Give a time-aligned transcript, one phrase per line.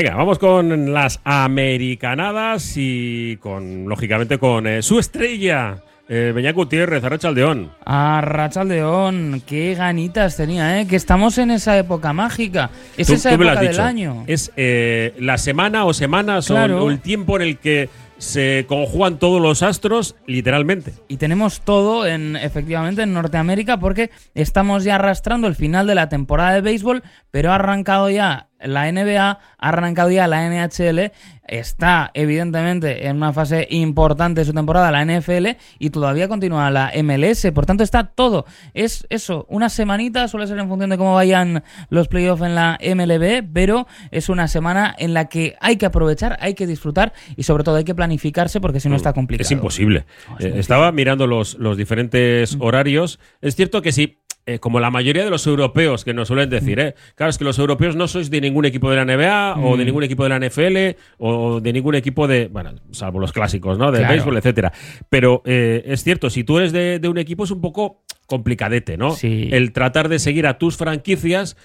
[0.00, 5.78] Venga, vamos con las americanadas y con, lógicamente, con eh, su estrella.
[6.08, 7.72] Eh, Beñat Gutiérrez, Arrachaldeón.
[7.84, 10.86] Arrachaldeón, qué ganitas tenía, ¿eh?
[10.86, 12.70] Que estamos en esa época mágica.
[12.96, 14.22] Es Tú- esa tú época del año.
[14.28, 17.88] Es eh, la semana o semanas o el tiempo en el que
[18.18, 20.92] se conjugan todos los astros, literalmente.
[21.08, 26.08] Y tenemos todo en efectivamente en Norteamérica porque estamos ya arrastrando el final de la
[26.08, 31.12] temporada de béisbol, pero ha arrancado ya la NBA, ha arrancado ya la NHL,
[31.48, 36.92] está evidentemente en una fase importante de su temporada la NFL y todavía continúa la
[37.02, 38.44] MLS, por tanto está todo.
[38.74, 42.78] Es eso, una semanita, suele ser en función de cómo vayan los playoffs en la
[42.80, 47.42] MLB, pero es una semana en la que hay que aprovechar, hay que disfrutar y
[47.42, 49.46] sobre todo hay que planificarse porque si no está complicado.
[49.46, 50.04] Es imposible.
[50.28, 53.18] No, es Eh, muy estaba mirando los, los diferentes horarios.
[53.40, 54.18] Es cierto que sí.
[54.48, 56.94] Eh, como la mayoría de los europeos que nos suelen decir, ¿eh?
[57.14, 59.84] claro, es que los europeos no sois de ningún equipo de la NBA o de
[59.84, 63.90] ningún equipo de la NFL o de ningún equipo de, bueno, salvo los clásicos, ¿no?
[63.92, 64.08] Claro.
[64.08, 64.72] béisbol, etcétera.
[65.08, 68.96] Pero eh, es cierto, si tú eres de, de un equipo es un poco complicadete,
[68.96, 69.10] ¿no?
[69.12, 69.48] Sí.
[69.52, 71.56] El tratar de seguir a tus franquicias.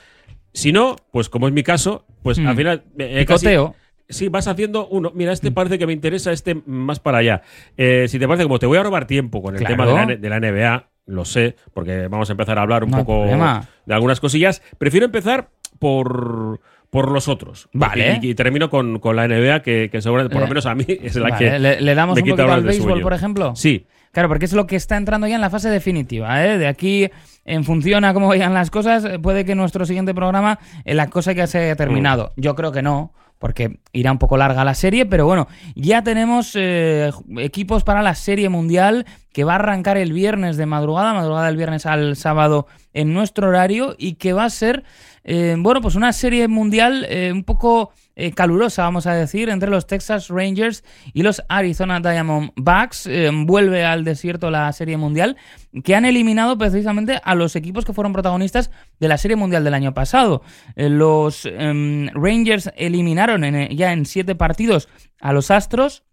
[0.53, 2.47] Si no, pues como es mi caso, pues Mm.
[2.47, 3.75] al final eh, Picoteo.
[4.09, 5.11] Sí, vas haciendo uno.
[5.15, 7.41] Mira, este parece que me interesa, este más para allá.
[7.77, 9.73] Eh, si te parece, como te voy a robar tiempo con el Claro.
[9.73, 12.91] tema de la, de la NBA, lo sé, porque vamos a empezar a hablar un
[12.91, 14.61] No poco de algunas cosillas.
[14.77, 17.69] Prefiero empezar por, por los otros.
[17.73, 18.19] Vale.
[18.21, 20.85] Y, y termino con, con la NBA, que, que seguramente, por lo menos a mí,
[20.87, 21.59] es la Vale, que.
[21.59, 23.55] le, le damos un poquito al béisbol, por ejemplo.
[23.55, 23.85] Sí.
[24.13, 26.45] Claro, porque es lo que está entrando ya en la fase definitiva.
[26.45, 26.59] ¿eh?
[26.59, 27.09] De aquí,
[27.45, 31.09] en función a cómo vayan las cosas, eh, puede que nuestro siguiente programa eh, la
[31.09, 32.31] cosa ya se haya terminado.
[32.35, 32.41] Mm.
[32.41, 33.11] Yo creo que no,
[33.43, 38.15] porque irá un poco larga la serie, pero bueno, ya tenemos eh, equipos para la
[38.15, 42.67] serie mundial que va a arrancar el viernes de madrugada, madrugada del viernes al sábado
[42.93, 44.85] en nuestro horario y que va a ser,
[45.25, 49.69] eh, bueno, pues una serie mundial eh, un poco eh, calurosa, vamos a decir, entre
[49.69, 53.07] los Texas Rangers y los Arizona Diamondbacks.
[53.07, 55.35] Eh, vuelve al desierto la serie mundial,
[55.83, 58.69] que han eliminado precisamente a los equipos que fueron protagonistas
[58.99, 60.43] de la serie mundial del año pasado.
[60.75, 63.43] Eh, los em, Rangers eliminaron
[63.75, 66.03] ya en siete partidos a los Astros.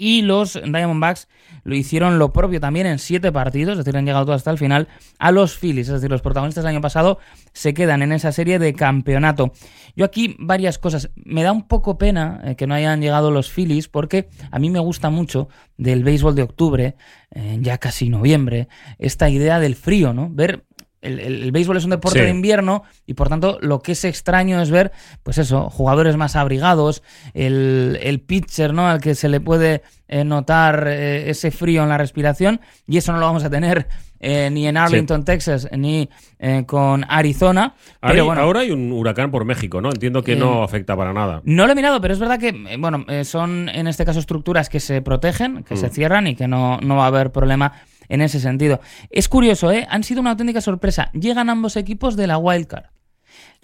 [0.00, 1.26] Y los Diamondbacks
[1.64, 4.86] lo hicieron lo propio también en siete partidos, es decir, han llegado hasta el final
[5.18, 7.18] a los Phillies, es decir, los protagonistas del año pasado
[7.52, 9.52] se quedan en esa serie de campeonato.
[9.96, 11.10] Yo aquí varias cosas.
[11.16, 14.70] Me da un poco pena eh, que no hayan llegado los Phillies porque a mí
[14.70, 16.94] me gusta mucho del béisbol de octubre,
[17.32, 18.68] eh, ya casi noviembre,
[19.00, 20.30] esta idea del frío, ¿no?
[20.30, 20.64] Ver
[21.00, 22.24] el, el- el béisbol es un deporte Sí.
[22.24, 24.92] de invierno y por tanto lo que es extraño es ver,
[25.22, 27.02] pues eso, jugadores más abrigados,
[27.34, 28.88] el, el pitcher, ¿no?
[28.88, 33.12] Al que se le puede eh, notar eh, ese frío en la respiración y eso
[33.12, 33.86] no lo vamos a tener
[34.20, 36.08] eh, ni en Arlington, Texas, ni
[36.40, 37.74] eh, con Arizona.
[38.00, 39.90] Ahora, Pero hay- bueno, ahora hay un huracán por México, ¿no?
[39.90, 41.40] Entiendo que no afecta para nada.
[41.44, 44.80] no lo he mirado, pero es verdad que, bueno, son en este caso estructuras que
[44.80, 45.78] se protegen, que Mm.
[45.78, 47.74] se cierran y que no, no va a haber problema
[48.08, 48.80] en ese sentido.
[49.10, 49.86] Es curioso, ¿eh?
[49.90, 51.10] Han sido una auténtica sorpresa.
[51.12, 52.86] Llegan ambos equipos de la wildcard.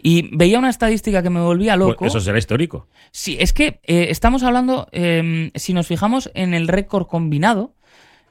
[0.02, 2.06] Y veía una estadística que me volvía Pues loco.
[2.06, 2.88] eso será histórico.
[3.10, 7.74] Sí, es que eh, estamos hablando, eh, si nos fijamos en el récord combinado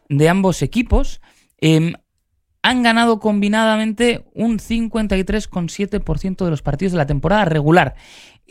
[0.10, 1.22] de ambos equipos,
[1.62, 1.94] eh,
[2.62, 7.96] han ganado combinadamente un 53,7% de los partidos de la temporada regular.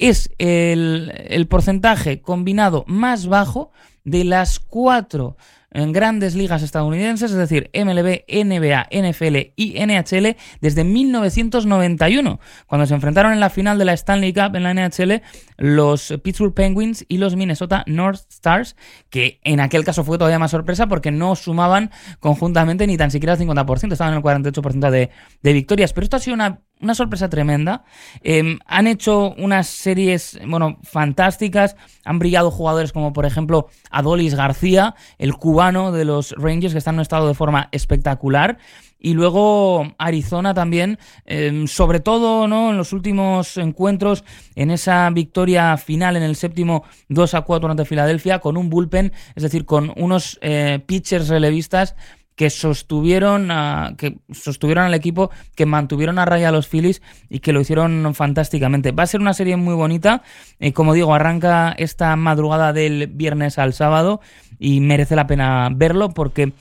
[0.03, 3.71] Es el, el porcentaje combinado más bajo
[4.03, 5.37] de las cuatro
[5.75, 12.95] en grandes ligas estadounidenses, es decir, MLB, NBA, NFL y NHL, desde 1991, cuando se
[12.95, 15.23] enfrentaron en la final de la Stanley Cup en la NHL
[15.57, 18.77] los Pittsburgh Penguins y los Minnesota North Stars,
[19.09, 21.91] que en aquel caso fue todavía más sorpresa porque no sumaban
[22.21, 25.11] conjuntamente ni tan siquiera el 50%, estaban en el 48% de,
[25.43, 25.93] de victorias.
[25.93, 27.85] Pero esto ha sido una, una sorpresa tremenda.
[28.23, 31.77] Eh, han hecho unas series, bueno, fantásticas.
[32.05, 36.91] Han brillado jugadores como, por ejemplo, Adolis García, el cubano de los Rangers, que está
[36.91, 38.59] en un estado de forma espectacular.
[39.05, 40.97] Y luego Arizona también,
[41.27, 42.71] eh, sobre todo ¿no?
[42.71, 44.23] en los últimos encuentros,
[44.55, 49.13] en esa victoria final en el séptimo 2 a 4 ante Filadelfia, con un bullpen,
[49.35, 51.97] es decir, con unos eh, pitchers relevistas
[52.37, 53.49] que sostuvieron,
[53.97, 58.15] que sostuvieron al equipo, que mantuvieron a raya a los Phillies y que lo hicieron
[58.15, 58.93] fantásticamente.
[58.93, 60.23] Va a ser una serie muy bonita.
[60.59, 64.21] eh, como digo, arranca esta madrugada del viernes al sábado
[64.59, 66.53] y merece la pena verlo porque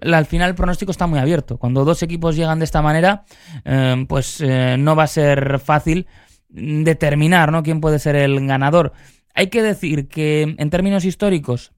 [0.00, 1.58] al final el pronóstico está muy abierto.
[1.58, 3.24] Cuando dos equipos llegan de esta manera,
[3.64, 6.06] eh, pues eh, no va a ser fácil
[6.48, 7.62] determinar ¿no?
[7.62, 8.92] quién puede ser el ganador.
[9.34, 11.72] Hay que decir que en términos históricos,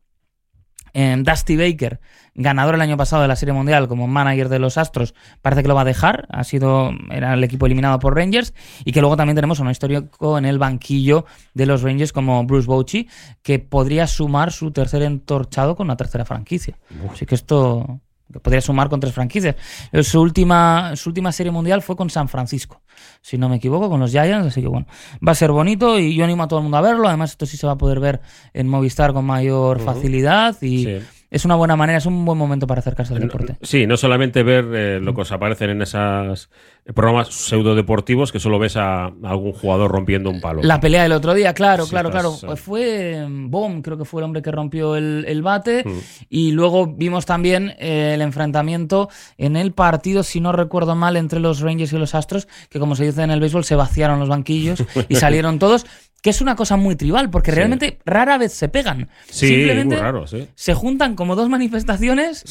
[0.95, 2.01] Eh, Dusty Baker,
[2.35, 5.69] ganador el año pasado de la Serie Mundial como manager de los Astros, parece que
[5.69, 6.27] lo va a dejar.
[6.31, 8.55] Ha sido era el equipo eliminado por Rangers
[8.85, 12.67] y que luego también tenemos un histórico en el banquillo de los Rangers como Bruce
[12.67, 13.09] Bochy,
[13.43, 16.79] que podría sumar su tercer entorchado con una tercera franquicia.
[17.13, 18.01] Así que esto
[18.43, 19.57] podría sumar con tres franquicias.
[19.93, 22.83] Eh, Su última, su última serie mundial fue con San Francisco,
[23.21, 24.87] si no me equivoco, con los Giants, así que bueno,
[25.27, 27.09] va a ser bonito y yo animo a todo el mundo a verlo.
[27.09, 28.21] Además, esto sí se va a poder ver
[28.53, 30.99] en Movistar con mayor facilidad y Sí.
[31.35, 33.57] Es una buena manera, es un buen momento para acercarse al deporte.
[33.61, 36.49] Sí, no solamente ver eh, lo que os aparecen en esos
[36.95, 40.63] programas pseudodeportivos que solo ves a, a algún jugador rompiendo un palo.
[40.63, 42.37] La pelea del otro día, claro, Sí, claro, estás, claro.
[42.37, 42.47] eh.
[42.47, 45.83] Pues fue mm, Bom, creo que fue el hombre que rompió el, el bate.
[45.85, 45.99] Mm.
[46.31, 51.41] Y luego vimos también eh, el enfrentamiento en el partido, si no recuerdo mal, entre
[51.41, 54.29] los Rangers y los Astros, que como se dice en el béisbol, se vaciaron los
[54.29, 55.85] banquillos y salieron todos.
[56.25, 57.57] Que es una cosa muy tribal, porque Sí.
[57.59, 59.11] realmente rara vez se pegan.
[59.29, 60.49] Sí, Simplemente muy raro, sí.
[60.55, 62.43] se juntan como dos manifestaciones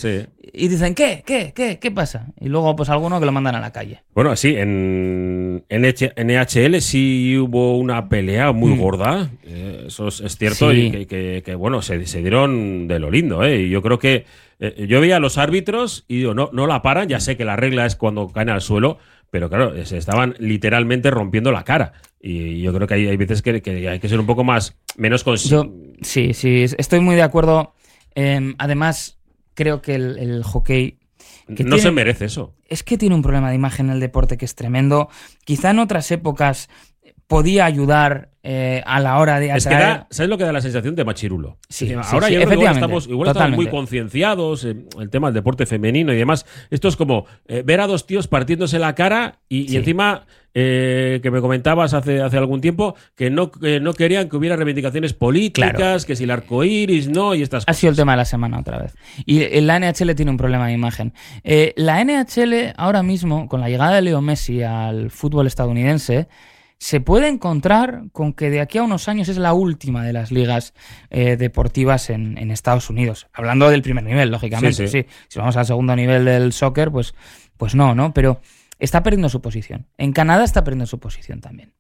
[0.54, 1.24] y dicen, ¿qué?
[1.26, 1.54] ¿Qué?
[1.56, 1.80] ¿Qué?
[1.80, 2.28] ¿Qué pasa?
[2.40, 4.04] Y luego, pues alguno que lo mandan a la calle.
[4.14, 8.80] Bueno, sí, en, NHL sí hubo una pelea muy Mm.
[8.80, 9.30] gorda.
[9.44, 10.72] eh, eso es, cierto.
[10.72, 13.44] Y que, que- que, bueno, se, se dieron de lo lindo.
[13.44, 13.62] ¿eh?
[13.62, 14.26] Y yo creo que
[14.60, 17.08] eh, yo veía a los árbitros y digo, no, no la paran.
[17.10, 18.98] Ya sé que la regla es cuando caen al suelo.
[19.34, 21.94] Pero claro, se estaban literalmente rompiendo la cara.
[22.22, 24.78] Y yo creo que hay, hay veces que, que hay que ser un poco más,
[24.96, 25.98] menos consciente.
[26.04, 27.74] Sí, sí, estoy muy de acuerdo.
[28.14, 29.18] Eh, además,
[29.56, 31.00] creo que el, el hockey
[31.48, 32.54] no tiene- se merece eso.
[32.68, 35.10] es que tiene un problema de imagen el deporte que es tremendo.
[35.46, 36.70] Quizá en otras épocas
[37.28, 39.98] podía ayudar eh, a la hora de Es que atraer.
[40.00, 41.58] da, ¿sabes lo que da la sensación de machirulo?
[41.70, 44.88] Sí, Eh, sí, Ahora sí, yo creo que igual estamos, igual estamos muy concienciados en
[45.00, 46.46] el tema del deporte femenino y demás.
[46.70, 51.22] Esto es como eh, ver a dos tíos partiéndose la cara y, y encima eh,
[51.24, 53.50] que me comentabas hace, hace algún tiempo que no,
[53.82, 56.00] no querían que hubiera reivindicaciones políticas, Claro.
[56.06, 57.78] que si el arco iris no y estas Ha cosas.
[57.80, 58.94] sido el tema de la semana otra vez.
[59.26, 61.14] Y eh, la NHL tiene un problema de imagen.
[61.46, 66.28] Eh, la NHL ahora mismo, con la llegada de Leo Messi al fútbol estadounidense,
[66.84, 70.34] se puede encontrar con que de aquí a unos años es la última de las
[70.34, 70.74] ligas
[71.12, 73.28] eh, deportivas en, en Estados Unidos.
[73.32, 74.74] Hablando del primer nivel, lógicamente.
[74.74, 75.04] Sí, sí.
[75.04, 77.16] Sí, Si vamos al segundo nivel del soccer, pues,
[77.56, 78.14] pues no, ¿no?
[78.14, 78.42] Pero
[78.80, 79.88] está perdiendo su posición.
[79.98, 81.74] En Canadá está perdiendo su posición también.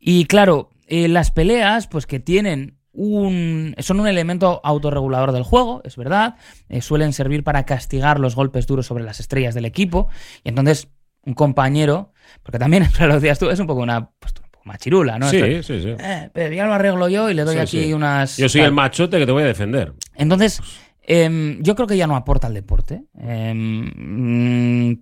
[0.00, 3.76] Y claro, eh, las peleas, pues que tienen un.
[3.78, 6.34] son un elemento autorregulador del juego, es verdad.
[6.68, 10.08] eh, suelen servir para castigar los golpes duros sobre las estrellas del equipo.
[10.42, 10.88] Y entonces,
[11.24, 12.11] un compañero,
[12.42, 14.08] porque también lo decías tú, es un poco una.
[14.18, 15.28] Pues, un poco machirula, ¿no?
[15.28, 15.94] Sí, Esto, sí, sí.
[15.98, 17.92] "Eh, pero ya lo arreglo yo y le doy Sí, aquí sí.
[17.92, 18.36] unas.
[18.36, 18.68] Yo soy tal".
[18.68, 19.92] el machote que te voy a defender.
[20.14, 20.60] Entonces,
[21.02, 23.02] em, yo creo que ya no aporta al deporte.
[23.18, 24.98] Em,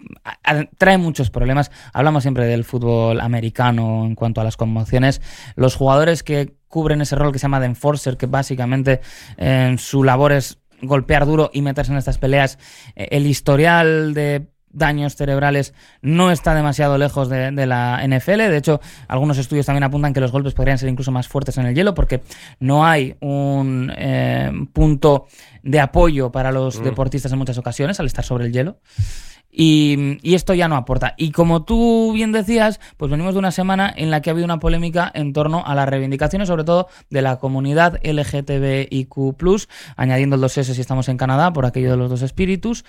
[0.78, 1.70] trae muchos problemas.
[1.92, 5.20] Hablamos siempre del fútbol americano en cuanto a las conmociones.
[5.56, 9.00] Los jugadores que cubren ese rol que se llama de enforcer, que básicamente
[9.36, 12.58] em, su labor es golpear duro y meterse en estas peleas,
[12.96, 18.38] eh, el historial de daños cerebrales no está demasiado lejos de, de la NFL.
[18.48, 21.66] De hecho, algunos estudios también apuntan que los golpes podrían ser incluso más fuertes en
[21.66, 22.22] el hielo porque
[22.58, 25.26] no hay un eh, punto
[25.62, 26.84] de apoyo para los Mm.
[26.84, 28.78] deportistas en muchas ocasiones al estar sobre el hielo.
[29.52, 31.14] Y, y esto ya no aporta.
[31.16, 34.44] Y como tú bien decías, pues venimos de una semana en la que ha habido
[34.44, 40.42] una polémica en torno a las reivindicaciones, sobre todo de la comunidad LGTBIQ, añadiendo el
[40.42, 42.84] 2S si estamos en Canadá, por aquello de los dos espíritus.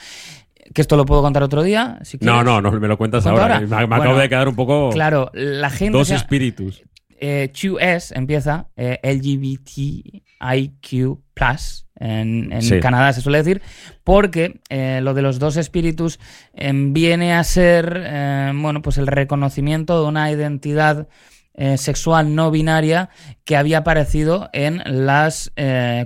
[0.74, 2.00] Que esto lo puedo contar otro día.
[2.04, 3.56] Si No, no, no me lo cuentas ¿Cuento ahora.
[3.56, 3.68] ahora?
[3.68, 4.90] Me, me Bueno, acabo de quedar un poco.
[4.92, 5.98] Claro, la gente.
[5.98, 6.82] dos espíritus.
[7.20, 11.20] eh, QS empieza eh, LGBTIQ
[12.00, 12.80] en, en Sí.
[12.80, 13.62] Canadá se suele decir
[14.04, 16.20] porque eh, lo de los dos espíritus
[16.54, 21.08] em, viene a ser eh, bueno pues el reconocimiento de una identidad
[21.76, 23.10] sexual no binaria
[23.44, 25.52] que había aparecido en las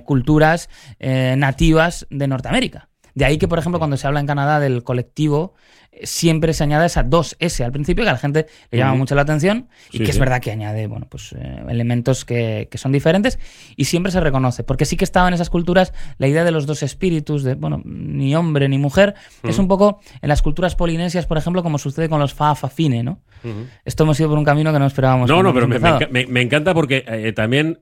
[0.04, 0.68] culturas
[1.00, 2.88] nativas de Norteamérica.
[3.16, 5.54] De ahí que, por ejemplo, cuando se habla en Canadá del colectivo,
[5.90, 9.14] eh, siempre se añade esa 2S al principio, que a la gente le llama mucho
[9.14, 10.20] la atención, y Sí, que es sí.
[10.20, 13.38] verdad que añade bueno, pues, eh, elementos que, que son diferentes,
[13.74, 16.66] y siempre se reconoce, porque sí que estaba en esas culturas la idea de los
[16.66, 21.24] dos espíritus, de bueno, ni hombre ni mujer, es un poco en las culturas polinesias,
[21.26, 23.20] por ejemplo, como sucede con los Fa'afafine, ¿no?
[23.86, 25.30] Esto hemos ido por un camino que no esperábamos.
[25.30, 27.78] No, no, pero me, me encanta porque eh, también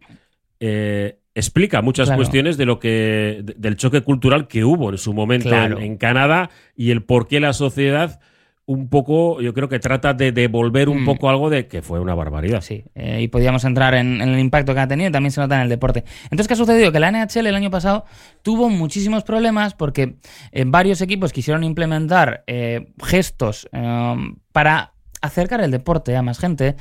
[0.61, 2.19] eh, explica muchas Claro.
[2.19, 5.79] cuestiones de lo que de- del choque cultural que hubo en su momento Claro.
[5.79, 8.21] en, en Canadá y el por qué la sociedad
[8.67, 11.05] un poco, yo creo que trata de devolver un Mm.
[11.05, 12.62] poco algo de que fue una barbaridad.
[12.62, 15.57] Sí, eh, y podíamos entrar en, en el impacto que ha tenido también se nota
[15.57, 16.05] en el deporte.
[16.25, 16.91] Entonces, ¿qué ha sucedido?
[16.91, 18.07] Que la NHL el año pasado
[18.41, 20.14] tuvo muchísimos problemas porque
[20.50, 24.14] eh, varios equipos quisieron implementar eh, gestos eh,
[24.53, 24.94] para
[25.25, 26.76] acercar el deporte a más gente,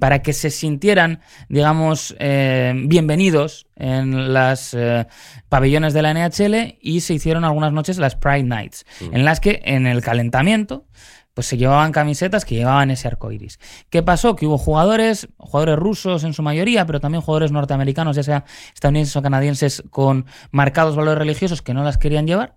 [0.00, 5.06] para que se sintieran, digamos, eh, bienvenidos en las eh,
[5.48, 9.14] pabellones de la NHL y se hicieron algunas noches las Pride Nights, Mm.
[9.14, 10.86] en las que en el calentamiento
[11.34, 13.58] pues se llevaban camisetas que llevaban ese arco iris.
[13.88, 14.34] ¿Qué pasó?
[14.34, 18.44] Que hubo jugadores, jugadores rusos en su mayoría, pero también jugadores norteamericanos, ya sea
[18.74, 22.56] estadounidenses o canadienses, con marcados valores religiosos que no las querían llevar,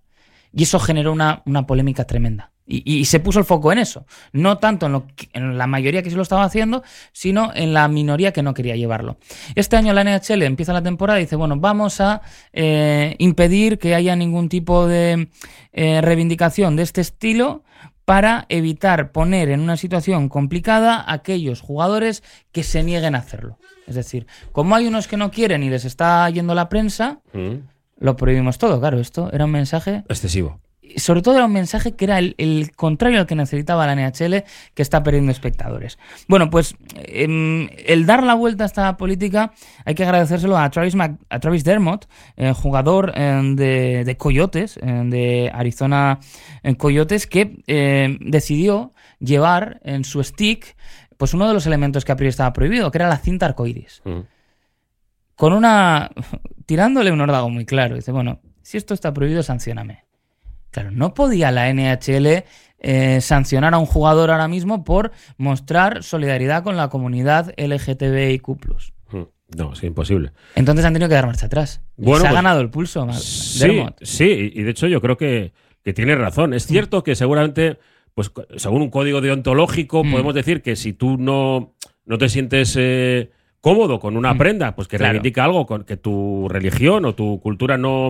[0.52, 2.53] y eso generó una, una polémica tremenda.
[2.66, 4.06] Y, y se puso el foco en eso.
[4.32, 7.74] No tanto en, lo que- en la mayoría que sí lo estaba haciendo, sino en
[7.74, 9.18] la minoría que no quería llevarlo.
[9.56, 12.22] Este año la NHL empieza la temporada y dice, bueno, vamos a
[12.54, 15.28] eh, impedir que haya ningún tipo de
[15.74, 17.64] eh, reivindicación de este estilo
[18.06, 23.58] para evitar poner en una situación complicada a aquellos jugadores que se nieguen a hacerlo.
[23.88, 27.56] Es decir, como hay unos que no quieren y les está yendo la prensa, Mm.
[28.00, 28.80] lo prohibimos todo.
[28.80, 30.60] Claro, esto era un mensaje Excesivo.
[30.98, 34.44] Sobre todo era un mensaje que era el, el contrario al que necesitaba la NHL,
[34.74, 35.98] que está perdiendo espectadores.
[36.28, 39.54] Bueno, pues em, el dar la vuelta a esta política
[39.86, 42.06] hay que agradecérselo a Travis, Mac- a Travis Dermott,
[42.38, 46.20] eh, jugador em, de, de Coyotes, em, de Arizona
[46.64, 50.76] eh, Coyotes, que decidió llevar en su stick
[51.18, 54.02] pues uno de los elementos que a priori estaba prohibido, que era la cinta arcoíris
[54.04, 54.20] Mm.
[55.36, 56.10] con una.
[56.66, 57.96] tirándole un órdago muy claro.
[57.96, 60.04] Dice, bueno, si esto está prohibido, sancioname.
[60.74, 62.44] Claro, no podía la NHL
[62.80, 68.48] eh, sancionar a un jugador ahora mismo por mostrar solidaridad con la comunidad LGTBIQ.
[69.12, 69.22] Mm.
[69.56, 70.32] No, es imposible.
[70.56, 71.82] Entonces han tenido que dar marcha atrás.
[71.96, 75.54] Bueno, se ha pues, ganado el pulso, Sí, sí, y de hecho yo creo que,
[75.84, 76.54] que tiene razón.
[76.56, 77.78] Es cierto que seguramente,
[78.16, 80.12] pues según un código deontológico, Mm.
[80.12, 81.76] podemos decir que si tú no,
[82.06, 83.30] no te sientes eh,
[83.62, 84.38] cómodo con una Mm.
[84.40, 85.14] prenda, pues que Claro.
[85.14, 88.10] reivindica algo con que tu religión o tu cultura no.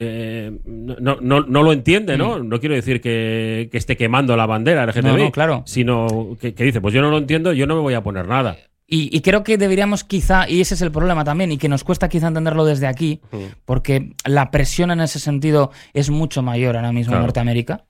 [0.00, 2.42] Eh, no, no- no- lo entiende, ¿no?
[2.42, 5.62] No quiero decir que, que esté quemando la bandera LGTBI, No, no, claro.
[5.66, 8.26] sino que, que dice, pues yo no lo entiendo, yo no me voy a poner
[8.26, 8.56] nada.
[8.92, 11.84] Y, y creo que deberíamos quizá, y ese es el problema también, y que nos
[11.84, 13.36] cuesta quizá entenderlo desde aquí, Mm.
[13.64, 17.20] porque la presión en ese sentido es mucho mayor ahora mismo en.
[17.20, 17.84] Norteamérica.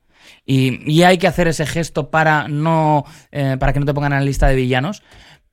[0.44, 4.12] Y, y hay que hacer ese gesto para no eh, para que no te pongan
[4.12, 5.02] en la lista de villanos.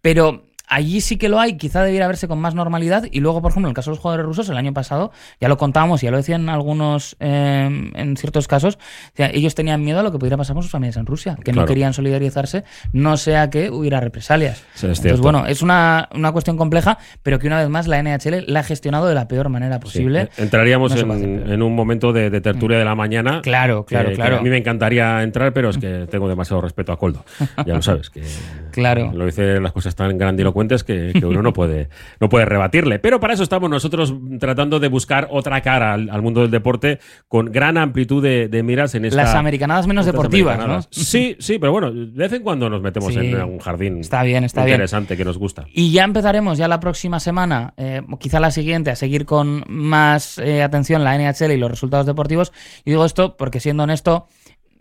[0.01, 3.05] Pero allí sí que lo hay, quizá debiera verse con más normalidad.
[3.12, 5.47] Y luego, por ejemplo, en el caso de los jugadores rusos, el año pasado, ya
[5.47, 10.00] lo contábamos, ya lo decían algunos eh, en ciertos casos, o sea, ellos tenían miedo
[10.00, 13.17] a lo que pudiera pasar con sus familias en Rusia, que no querían solidarizarse, no
[13.17, 14.63] sea que hubiera represalias.
[14.74, 18.01] Sí, es Entonces, bueno, es una, una cuestión compleja, pero que una vez más la
[18.03, 20.29] NHL la ha gestionado de la peor manera posible.
[20.36, 23.41] Sí, Entraríamos No en, un momento de, de tertulia de la mañana.
[23.41, 24.38] Claro, claro, que- que claro.
[24.38, 27.24] a mí me encantaría entrar, pero es que tengo demasiado respeto a Coldo.
[27.65, 28.24] Ya lo sabes, que
[28.71, 29.12] Claro.
[29.13, 32.99] lo dice las cosas tan grandilocuentes que, que uno no puede, no puede rebatirle.
[32.99, 36.99] Pero para eso estamos nosotros tratando de buscar otra cara al, al mundo del deporte
[37.27, 39.23] con gran amplitud de, de miras en esta.
[39.23, 40.87] Las americanadas menos deportivas, americanadas.
[40.95, 41.03] ¿no?
[41.03, 43.19] Sí, sí, pero bueno, de vez en cuando nos metemos Sí.
[43.19, 44.75] en algún jardín Está bien, está bien.
[44.75, 45.65] interesante que nos gusta.
[45.73, 50.37] Y ya empezaremos ya la próxima semana, eh, quizá la siguiente, a seguir con más
[50.39, 52.51] eh, atención la NHL y los resultados deportivos.
[52.85, 54.27] Y digo esto porque, siendo honesto,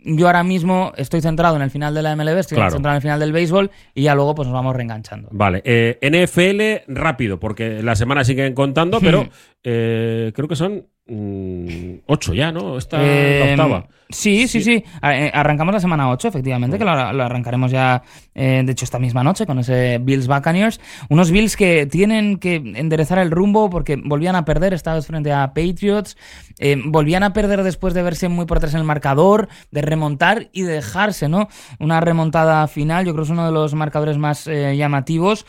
[0.03, 2.71] yo ahora mismo estoy centrado en el final de la MLB, estoy Claro.
[2.71, 5.29] centrado en el final del béisbol y ya luego pues nos vamos reenganchando.
[5.31, 9.29] Vale, eh, NFL rápido, porque la semana siguen contando, pero Hmm.
[9.63, 12.77] eh, creo que son mm, ocho ya, ¿no?
[12.77, 13.87] Esta Eh, la octava.
[14.09, 14.85] Sí, sí, sí.
[15.03, 18.99] Eh, Arrancamos la semana 8, efectivamente, que lo, lo arrancaremos ya, eh, de hecho, esta
[18.99, 20.79] misma noche con ese Bills Buccaneers.
[21.09, 25.33] Unos Bills que tienen que enderezar el rumbo porque volvían a perder esta vez frente
[25.33, 26.15] a Patriots.
[26.59, 30.49] eh, volvían a perder después de verse muy por atrás en el marcador, de remontar
[30.53, 31.49] y de dejarse, ¿no?
[31.79, 35.45] Una remontada final, yo creo que es uno de los marcadores más eh, llamativos.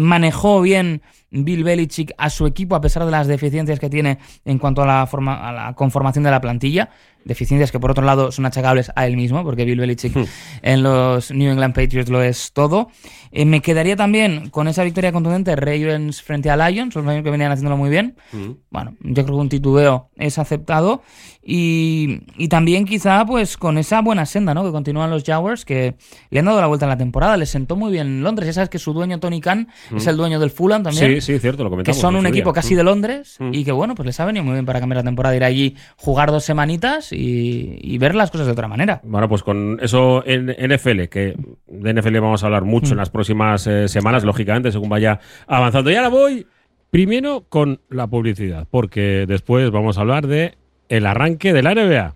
[0.00, 1.02] Manejó bien
[1.44, 4.86] Bill Belichick a su equipo a pesar de las deficiencias que tiene en cuanto a
[4.86, 6.90] la, forma, a la conformación de la plantilla.
[7.24, 10.16] Deficiencias que por otro lado son achacables a él mismo, porque Bill Belichick
[10.62, 12.88] en los New England Patriots lo es todo.
[13.32, 17.24] Eh, me quedaría también con esa victoria contundente de Ravens frente a Lions, los Lions
[17.24, 18.14] que venían haciéndolo muy bien.
[18.32, 18.50] Mm.
[18.70, 21.02] Bueno, yo creo que un titubeo es aceptado.
[21.48, 24.64] Y, y también quizá pues con esa buena senda, ¿no?
[24.64, 25.94] Que continúan los Jaguars, que
[26.30, 27.36] le han dado la vuelta en la temporada.
[27.36, 28.48] Les sentó muy bien en Londres.
[28.48, 31.20] Ya sabes que su dueño Tony Khan es el dueño del Fulham también.
[31.20, 32.00] Sí, sí, cierto, lo que comentamos.
[32.00, 33.50] son en un equipo casi de Londres Mm.
[33.52, 35.76] y que bueno, pues les ha venido muy bien para cambiar la temporada, ir allí,
[35.96, 39.00] jugar dos semanitas y, y ver las cosas de otra manera.
[39.04, 41.34] Bueno, pues con eso en NFL, que
[41.66, 42.92] de NFL vamos a hablar mucho Mm.
[42.92, 45.90] en las próximas eh, semanas, lógicamente, según vaya avanzando.
[45.90, 46.46] Y ahora voy
[46.90, 50.54] primero con la publicidad, porque después vamos a hablar de
[50.88, 52.14] el arranque de la NBA.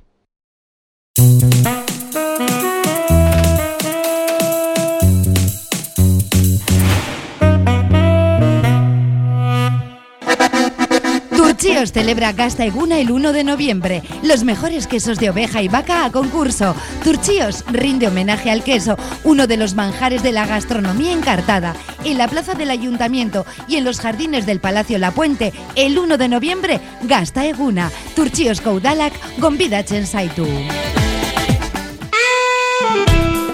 [11.88, 14.02] Celebra Gasta Eguna el 1 de noviembre.
[14.22, 16.74] Los mejores quesos de oveja y vaca a concurso.
[17.02, 21.74] Turchíos rinde homenaje al queso, uno de los manjares de la gastronomía encartada.
[22.04, 26.18] En la plaza del ayuntamiento y en los jardines del Palacio La Puente, el 1
[26.18, 27.90] de noviembre, Gasta Eguna.
[28.14, 30.46] Turchíos Koudalak, Gombida Chensaitu.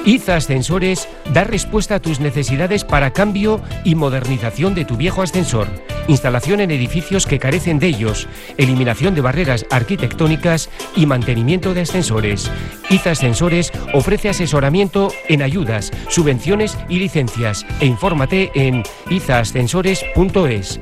[0.06, 5.68] IZA Ascensores da respuesta a tus necesidades para cambio y modernización de tu viejo ascensor,
[6.08, 12.50] instalación en edificios que carecen de ellos, eliminación de barreras arquitectónicas y mantenimiento de ascensores.
[12.90, 20.80] IZA Ascensores ofrece asesoramiento en ayudas, subvenciones y licencias e infórmate en izaascensores.es.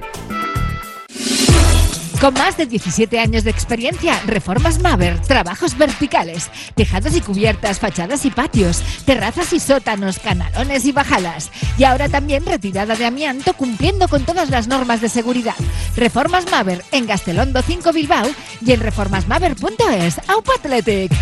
[2.20, 8.24] Con más de 17 años de experiencia, Reformas Maver, trabajos verticales, tejados y cubiertas, fachadas
[8.24, 11.50] y patios, terrazas y sótanos, canalones y bajadas.
[11.76, 15.56] Y ahora también retirada de amianto cumpliendo con todas las normas de seguridad.
[15.96, 18.26] Reformas Maver en Gastelondo 5 Bilbao
[18.64, 20.20] y en reformasmaver.es.
[20.28, 21.12] ¡Aupa Athletic!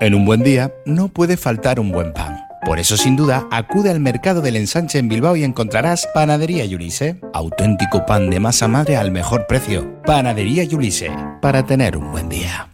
[0.00, 2.31] En un buen día no puede faltar un buen pan.
[2.64, 7.20] Por eso, sin duda, acude al mercado del ensanche en Bilbao y encontrarás Panadería Yulise.
[7.34, 10.00] Auténtico pan de masa madre al mejor precio.
[10.04, 11.10] Panadería Yulise.
[11.40, 12.68] Para tener un buen día.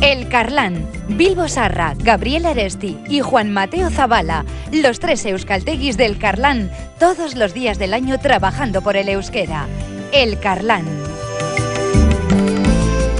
[0.00, 6.70] El Carlán, Bilbo Sarra, Gabriel Aresti y Juan Mateo Zavala, los tres euskalteguis del Carlán,
[6.98, 9.66] todos los días del año trabajando por el euskera.
[10.12, 10.86] El Carlán.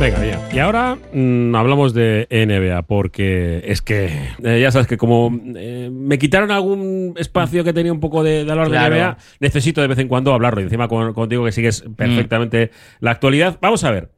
[0.00, 0.38] Venga, bien.
[0.52, 4.08] Y ahora mm, hablamos de NBA, porque es que
[4.44, 8.44] eh, ya sabes que como eh, me quitaron algún espacio que tenía un poco de,
[8.44, 8.94] de hablar Claro.
[8.94, 10.60] de NBA, necesito de vez en cuando hablarlo.
[10.60, 13.58] Y encima con- contigo que sigues perfectamente la actualidad.
[13.60, 14.10] Vamos a ver.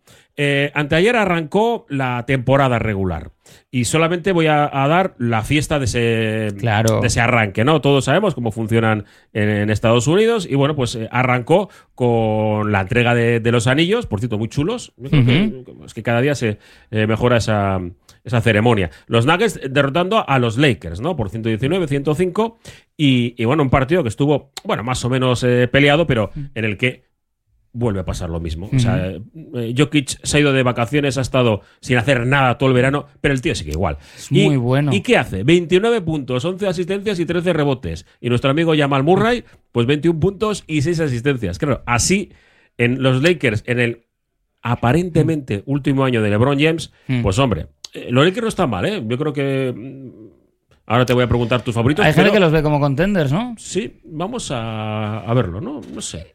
[0.42, 3.32] Eh, anteayer arrancó la temporada regular.
[3.70, 7.00] Y solamente voy a, a dar la fiesta de ese, Claro.
[7.02, 7.82] de ese arranque, ¿no?
[7.82, 9.04] Todos sabemos cómo funcionan
[9.34, 10.46] en, en Estados Unidos.
[10.50, 14.48] Y bueno, pues eh, arrancó con la entrega de, de los anillos, por cierto, muy
[14.48, 14.94] chulos.
[15.10, 16.56] Que- es que cada día se
[16.90, 17.78] eh, mejora esa,
[18.24, 18.88] esa ceremonia.
[19.08, 21.16] Los Nuggets derrotando a los Lakers, ¿no?
[21.16, 22.58] Por 119, 105.
[22.96, 26.78] Y, y bueno, un partido que estuvo, bueno, más o menos peleado, pero en el
[26.78, 27.09] que
[27.72, 28.68] vuelve a pasar lo mismo.
[28.74, 29.06] O sea,
[29.54, 33.06] eh, Jokic se ha ido de vacaciones, ha estado sin hacer nada todo el verano,
[33.20, 33.96] pero el tío sigue igual.
[34.16, 34.92] Es muy bueno.
[34.92, 35.44] ¿Y qué hace?
[35.44, 38.06] 29 puntos, 11 asistencias y 13 rebotes.
[38.20, 41.58] Y nuestro amigo Jamal Murray, pues 21 puntos y 6 asistencias.
[41.58, 42.32] Claro, así
[42.78, 44.06] en los Lakers, en el
[44.62, 47.22] aparentemente último año de LeBron James, Mm.
[47.22, 49.02] pues hombre, eh, los Lakers no están mal, ¿eh?
[49.06, 49.72] Yo creo que...
[49.76, 50.30] mm,
[50.86, 52.04] Ahora te voy a preguntar tus favoritos.
[52.04, 53.54] Hay gente pero- que los ve como contenders, ¿no?
[53.58, 55.80] Sí, vamos a, a verlo, ¿no?
[55.94, 56.34] No sé.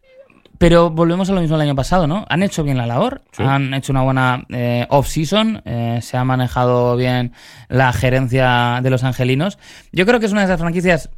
[0.58, 2.26] Pero volvemos a lo mismo del año pasado, ¿no?
[2.30, 3.44] Han hecho bien la labor, Sí.
[3.44, 7.34] han hecho una buena eh, off-season, eh, se ha manejado bien
[7.68, 9.58] la gerencia de los angelinos.
[9.92, 11.10] Yo creo que es una de esas franquicias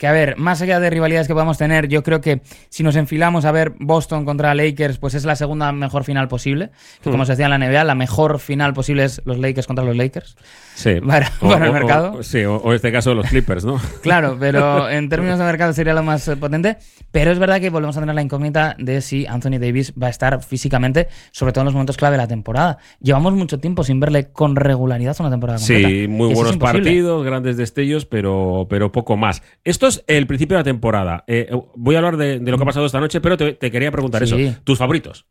[0.00, 2.96] que, a ver, más allá de rivalidades que podamos tener, yo creo que si nos
[2.96, 6.70] enfilamos a ver Boston contra Lakers, pues es la segunda mejor final posible.
[7.02, 9.84] Que, como se decía en la NBA, la mejor final posible es los Lakers contra
[9.84, 10.38] los Lakers.
[10.74, 10.94] Sí.
[11.06, 12.14] Para- para el mercado.
[12.14, 13.78] o- sí, o, en este caso los Clippers, ¿no?
[14.00, 16.78] Claro, pero en términos de mercado sería lo más eh, potente.
[17.12, 20.10] Pero es verdad que volvemos a tener la incógnita de si Anthony Davis va a
[20.10, 22.78] estar físicamente, sobre todo en los momentos clave de la temporada.
[23.02, 25.88] Llevamos mucho tiempo sin verle con regularidad una temporada completa.
[25.88, 29.42] Sí, muy buenos partidos, grandes destellos, pero, pero poco más.
[29.62, 31.24] Esto es el principio de la temporada.
[31.26, 33.70] Eh, voy a hablar de, de lo que ha pasado esta noche, pero te, te
[33.70, 34.42] quería preguntar Sí.
[34.42, 34.58] eso.
[34.64, 35.26] ¿Tus favoritos?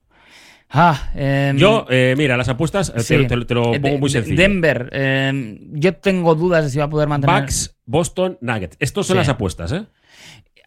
[0.71, 3.27] Ah, em, Yo, eh, mira, las apuestas, eh, te- sí.
[3.27, 4.37] te, te lo pongo muy sencillo.
[4.37, 7.41] Denver, em, yo tengo dudas de si va a poder mantener.
[7.41, 8.77] Bucks, Boston, Nuggets.
[8.79, 9.17] Estos son Sí.
[9.19, 9.85] las apuestas, ¿eh?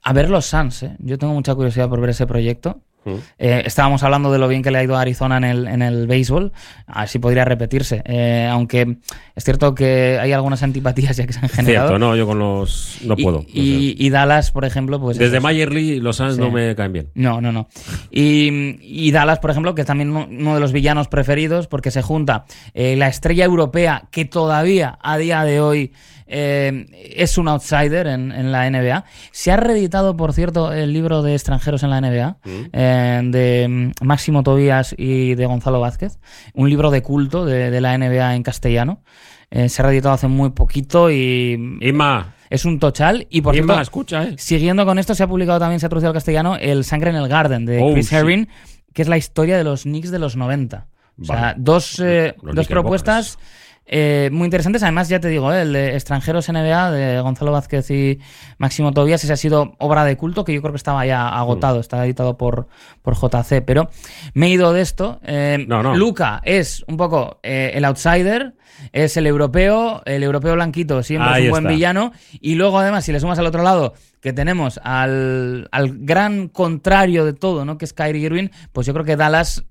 [0.02, 0.96] A ver los Suns, ¿eh?
[0.98, 2.80] Yo tengo mucha curiosidad por ver ese proyecto.
[3.04, 3.10] Mm.
[3.38, 5.82] Eh, estábamos hablando de lo bien que le ha ido a Arizona en el, en
[5.82, 6.52] el béisbol.
[6.86, 8.02] A ver si podría repetirse.
[8.06, 8.98] Eh, aunque
[9.34, 11.88] es cierto que hay algunas antipatías ya que se han generado.
[11.88, 12.98] Cierto, no, yo con los.
[13.04, 13.38] No Y- puedo.
[13.40, 14.04] no Y, sé.
[14.04, 15.18] y Dallas, por ejemplo, pues.
[15.18, 16.40] Desde eso, Mayer Lee, los Suns Sí.
[16.40, 17.08] no me caen bien.
[17.14, 17.68] No, no, no.
[18.10, 22.02] Y, y Dallas, por ejemplo, que es también uno- de los villanos preferidos, porque se
[22.02, 25.92] junta eh, la estrella europea, que todavía a día de hoy
[26.34, 29.04] eh, es un outsider en, en la NBA.
[29.32, 32.36] Se ha reeditado, por cierto, el libro de extranjeros en la NBA,
[32.72, 36.18] eh, de mm, Máximo Tobías y de Gonzalo Vázquez.
[36.54, 39.02] Un libro de culto de, de la NBA en castellano.
[39.50, 43.26] Eh, se ha reeditado hace muy poquito y Inma, es un tochal.
[43.28, 44.34] Y por Inma, cierto, escucha, ¿eh?
[44.38, 47.16] Siguiendo con esto, se ha publicado también, se ha traducido al castellano, El Sangre en
[47.16, 48.14] el Garden, de Oh, Chris sí.
[48.16, 48.48] Herring,
[48.94, 50.86] que es la historia de los Knicks de los 90.
[51.20, 53.38] O sea, dos, eh, dos propuestas
[53.86, 54.82] eh, muy interesantes.
[54.82, 58.18] Además, ya te digo, eh, el de extranjeros NBA de Gonzalo Vázquez y
[58.58, 61.80] Máximo Tobías, ese ha sido obra de culto que yo creo que estaba ya agotado,
[61.80, 62.68] está editado por,
[63.02, 63.62] por JC.
[63.64, 63.90] Pero
[64.34, 65.20] me he ido de esto.
[65.24, 65.96] Eh, No, no.
[65.96, 68.54] Luca es un poco el outsider,
[68.92, 71.74] es el europeo, el europeo blanquito siempre Ahí es un buen está.
[71.74, 72.12] villano.
[72.40, 77.24] Y luego, además, si le sumas al otro lado que tenemos al, al gran contrario
[77.24, 77.76] de todo, ¿no?
[77.76, 79.64] Que es Kyrie Irving, pues yo creo que Dallas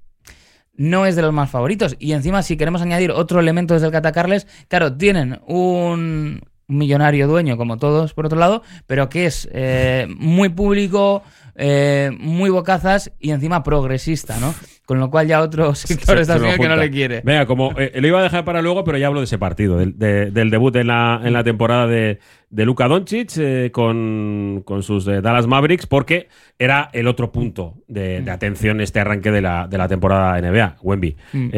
[0.81, 1.95] no es de los más favoritos.
[1.99, 7.27] Y encima, si queremos añadir otro elemento desde el que atacarles, claro, tienen un millonario
[7.27, 11.21] dueño, como todos, por otro lado, pero que es eh, muy público,
[11.55, 14.55] eh, muy bocazas y encima progresista, ¿no?
[14.85, 17.21] Con lo cual ya otro sector Se- está se lo que no le quiere.
[17.23, 19.77] Venga, como eh, lo iba a dejar para luego, pero ya hablo de ese partido,
[19.77, 24.63] del, de- del debut en la, en la temporada de, de Luka Doncic eh, con,
[24.65, 26.27] con sus eh, Dallas Mavericks, porque
[26.59, 30.77] era el otro punto de, de atención este arranque de la, de la temporada NBA,
[30.81, 31.15] Wemby.
[31.33, 31.49] Mm.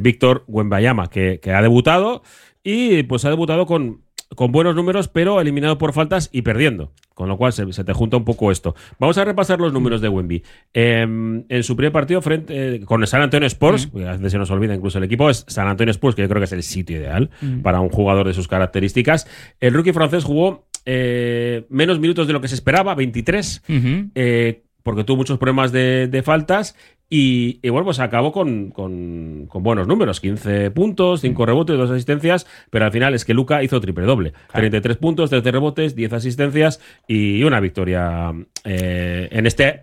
[0.00, 2.22] Víctor Wembayama, que, que ha debutado
[2.62, 4.02] y pues ha debutado con,
[4.34, 6.92] con buenos números, pero eliminado por faltas y perdiendo.
[7.14, 8.76] Con lo cual se, se te junta un poco esto.
[9.00, 10.44] Vamos a repasar los números de Wemby.
[10.74, 11.00] Eh,
[11.48, 14.38] en su primer partido frente eh, con el San Antonio Spurs, porque a veces se
[14.38, 16.62] nos olvida incluso el equipo, es San Antonio Spurs, que yo creo que es el
[16.62, 17.30] sitio ideal
[17.62, 19.26] para un jugador de sus características.
[19.58, 24.10] El rookie francés jugó eh, menos minutos de lo que se esperaba, 23 Ujú.
[24.14, 26.74] eh, porque tuvo muchos problemas de, de faltas
[27.10, 31.90] y, y bueno, pues acabó con, con- con buenos números, 15 puntos, 5 rebotes, 2
[31.90, 36.10] asistencias, pero al final es que Luca hizo triple doble, 33 puntos, 13 rebotes, 10
[36.14, 38.32] asistencias y una victoria
[38.64, 39.82] eh, en este...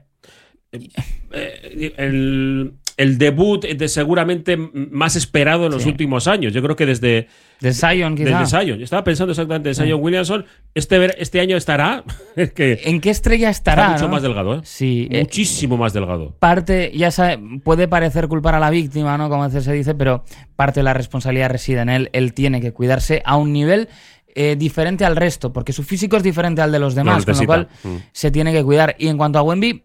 [0.72, 5.90] eh, el, el debut de seguramente más esperado en los Sí.
[5.90, 6.54] últimos años.
[6.54, 7.28] Yo creo que desde,
[7.60, 8.40] De Zion, quizá.
[8.40, 8.78] desde Zion.
[8.78, 10.46] Yo estaba pensando exactamente en Zion Williamson.
[10.74, 12.04] Este, este año estará.
[12.38, 13.84] Es que ¿En qué estrella estará?
[13.84, 14.12] está mucho no?
[14.12, 14.60] más delgado, ¿eh?
[14.64, 16.36] Sí, eh, Muchísimo más delgado.
[16.40, 19.30] parte, ya sabe, puede parecer culpar a la víctima, ¿no?
[19.30, 20.24] Como a veces se dice, pero
[20.56, 22.10] parte de la responsabilidad reside en él.
[22.14, 23.90] Él tiene que cuidarse a un nivel
[24.38, 27.46] eh, diferente al resto, porque su físico es diferente al de los demás, con lo
[27.46, 27.96] cual Mm.
[28.12, 28.96] se tiene que cuidar.
[29.00, 29.84] Y en cuanto a Wemby,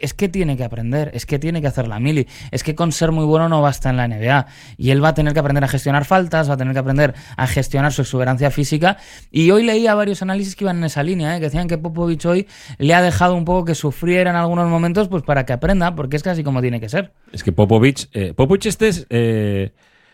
[0.00, 2.92] es que tiene que aprender, es que tiene que hacer la mili, es que con
[2.92, 4.46] ser muy bueno no basta en la NBA.
[4.76, 7.14] Y él va a tener que aprender a gestionar faltas, va a tener que aprender
[7.36, 8.96] a gestionar su exuberancia física.
[9.30, 11.38] Y hoy leía varios análisis que iban en esa línea, ¿eh?
[11.38, 12.46] que decían que Popovich hoy
[12.78, 16.16] le ha dejado un poco que sufriera en algunos momentos pues para que aprenda, porque
[16.16, 17.12] es casi como tiene que ser.
[17.32, 18.08] Es que Popovich.
[18.12, 19.06] eh, Popovich este es.
[19.10, 19.72] eh,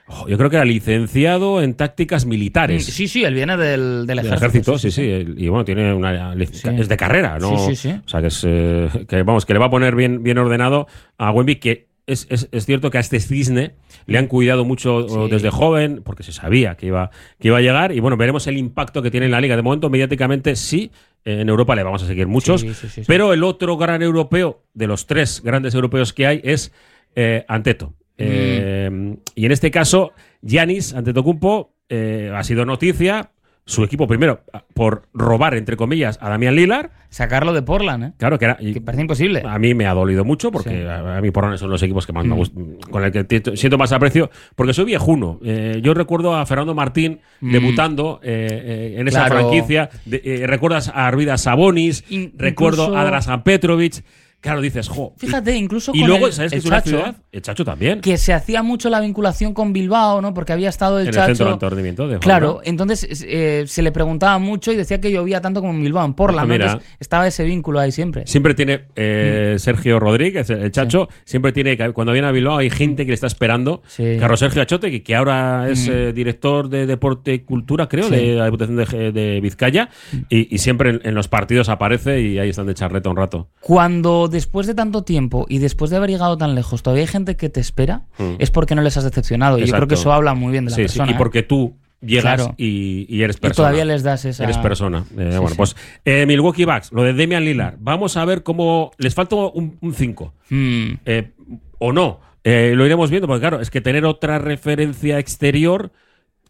[0.08, 2.84] oh, yo creo que era licenciado en tácticas militares.
[2.86, 4.46] Sí, sí, él viene del, del ejército.
[4.46, 5.02] ejército, sí, sí,
[5.36, 6.34] Y bueno, tiene una.
[6.52, 6.68] Sí.
[6.78, 7.56] Es de carrera, ¿no?
[7.58, 8.00] Sí, sí, sí.
[8.04, 8.42] O sea, que es.
[8.46, 10.86] eh, que vamos, que le va a poner bien, bien ordenado
[11.18, 11.86] a Wemby, que.
[12.08, 13.74] Es, es- es cierto que a este cisne
[14.06, 15.16] le han cuidado mucho Sí.
[15.28, 17.90] desde joven, porque se sabía que iba, que iba a llegar.
[17.90, 19.56] Y bueno, veremos el impacto que tiene en la liga.
[19.56, 20.92] De momento, mediáticamente, sí.
[21.24, 22.60] En Europa le vamos a seguir muchos.
[22.60, 23.02] Sí, sí, sí, sí.
[23.08, 26.70] Pero el otro gran europeo, de los tres grandes europeos que hay, es
[27.16, 27.92] eh, Anteto.
[28.18, 33.30] Eh, y en este caso, Yanis Antetokounmpo eh, ha sido noticia.
[33.68, 34.42] Su equipo, primero,
[34.74, 36.90] por robar, entre comillas, a Damián Lillard.
[37.08, 38.12] Sacarlo de Portland, ¿eh?
[38.16, 38.54] Claro que era.
[38.58, 39.42] Que parece imposible.
[39.44, 40.76] a mí me ha dolido mucho porque Sí.
[40.86, 42.38] a, a mí Portland son los equipos que más me Mm.
[42.38, 45.40] gustan, con el que siento más aprecio, porque soy viejuno.
[45.44, 47.50] Eh, yo recuerdo a Fernando Martín Mm.
[47.52, 49.40] debutando eh, eh, en esa Claro.
[49.50, 49.90] franquicia.
[50.04, 54.04] De- eh, recuerdas a Arvidas Sabonis, In- recuerdo incluso- a Drasan Petrovic.
[54.46, 55.12] Claro, dices, jo.
[55.16, 57.16] y- Fíjate, incluso y, con luego, el, ¿sabes el Chacho, ciudad?
[57.32, 58.00] El Chacho también.
[58.00, 60.32] que se hacía mucho la vinculación con Bilbao, ¿no?
[60.34, 61.22] Porque había estado el en Chacho.
[61.22, 64.76] el centro de alto rendimiento de Juan Claro, entonces eh, se le preguntaba mucho y
[64.76, 66.52] decía que llovía tanto como en Bilbao, en Portland.
[66.62, 66.80] Ah, ¿no?
[67.00, 68.26] estaba ese vínculo ahí siempre.
[68.26, 72.70] Siempre tiene eh, Sergio Rodríguez, el Chacho, siempre tiene, que- cuando viene a Bilbao hay
[72.70, 73.82] gente que le está esperando.
[73.86, 74.16] Sí.
[74.18, 75.92] Carlos Sergio Achote, que, que ahora es Mm.
[75.92, 78.14] eh, director de Deporte y Cultura, creo, Sí.
[78.14, 79.88] de la Diputación de, de Vizcaya,
[80.28, 83.48] y, y siempre en, en los partidos aparece y ahí están de charreta un rato.
[83.60, 87.36] Cuando después de tanto tiempo y después de haber llegado tan lejos todavía hay gente
[87.36, 88.34] que te espera, Mm.
[88.38, 89.58] es porque no les has decepcionado.
[89.58, 91.10] Y yo creo que eso habla muy bien de la Sí, sí, persona.
[91.10, 91.18] y ¿eh?
[91.18, 92.54] porque tú llegas Claro.
[92.58, 93.68] y, y eres Y persona.
[93.68, 94.44] todavía les das esa.
[94.44, 95.04] Eres persona.
[95.18, 95.54] Eh, Sí, bueno, sí.
[95.56, 97.76] pues eh, Milwaukee Bucks, lo de Damian Lillard.
[97.80, 98.92] Vamos a ver cómo.
[98.98, 100.32] Les falta un 5.
[100.50, 100.86] Mm.
[101.06, 101.32] Eh,
[101.78, 102.20] o no.
[102.44, 105.90] Lo iremos viendo, porque claro, es que tener otra referencia exterior,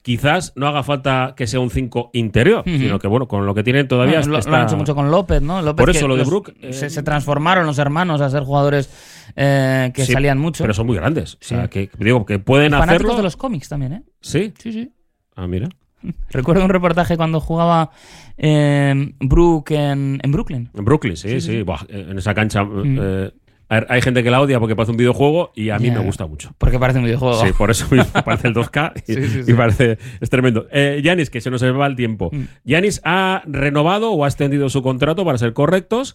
[0.06, 3.64] quizás no haga falta que sea un 5 interior, sino que bueno, con lo que
[3.64, 5.60] tienen todavía Bueno, lo, está- lo han hecho mucho con López, ¿no?
[5.62, 8.44] López Por eso lo de los- Brook, eh, se, se transformaron los hermanos a ser
[8.44, 8.88] jugadores
[9.34, 10.62] eh, que Sí, salían mucho.
[10.62, 11.34] Pero son muy grandes.
[11.34, 13.16] O sea, que digo, que pueden fanáticos hacerlo.
[13.16, 14.02] de los cómics también, ¿eh?
[14.20, 14.52] Sí.
[14.60, 14.92] Sí, sí.
[15.34, 15.68] Ah, mira.
[16.30, 17.90] Recuerdo un reportaje cuando jugaba
[18.38, 20.70] eh, Brook en, en Brooklyn.
[20.72, 21.40] En Brooklyn, sí, sí.
[21.40, 21.62] Sí, sí.
[21.62, 22.60] Buah, en esa cancha.
[22.60, 23.32] hay
[23.68, 26.54] hay gente que la odia porque parece un videojuego y a mí me gusta mucho.
[26.58, 27.44] Porque parece un videojuego.
[27.44, 29.54] Sí, por eso mismo parece el 2K y, Sí, sí, y sí.
[29.54, 30.66] parece es tremendo.
[30.70, 32.30] Eh, Yanis, que se nos va el tiempo.
[32.32, 32.42] Mm.
[32.64, 36.14] Yanis ha renovado o ha extendido su contrato para ser correctos.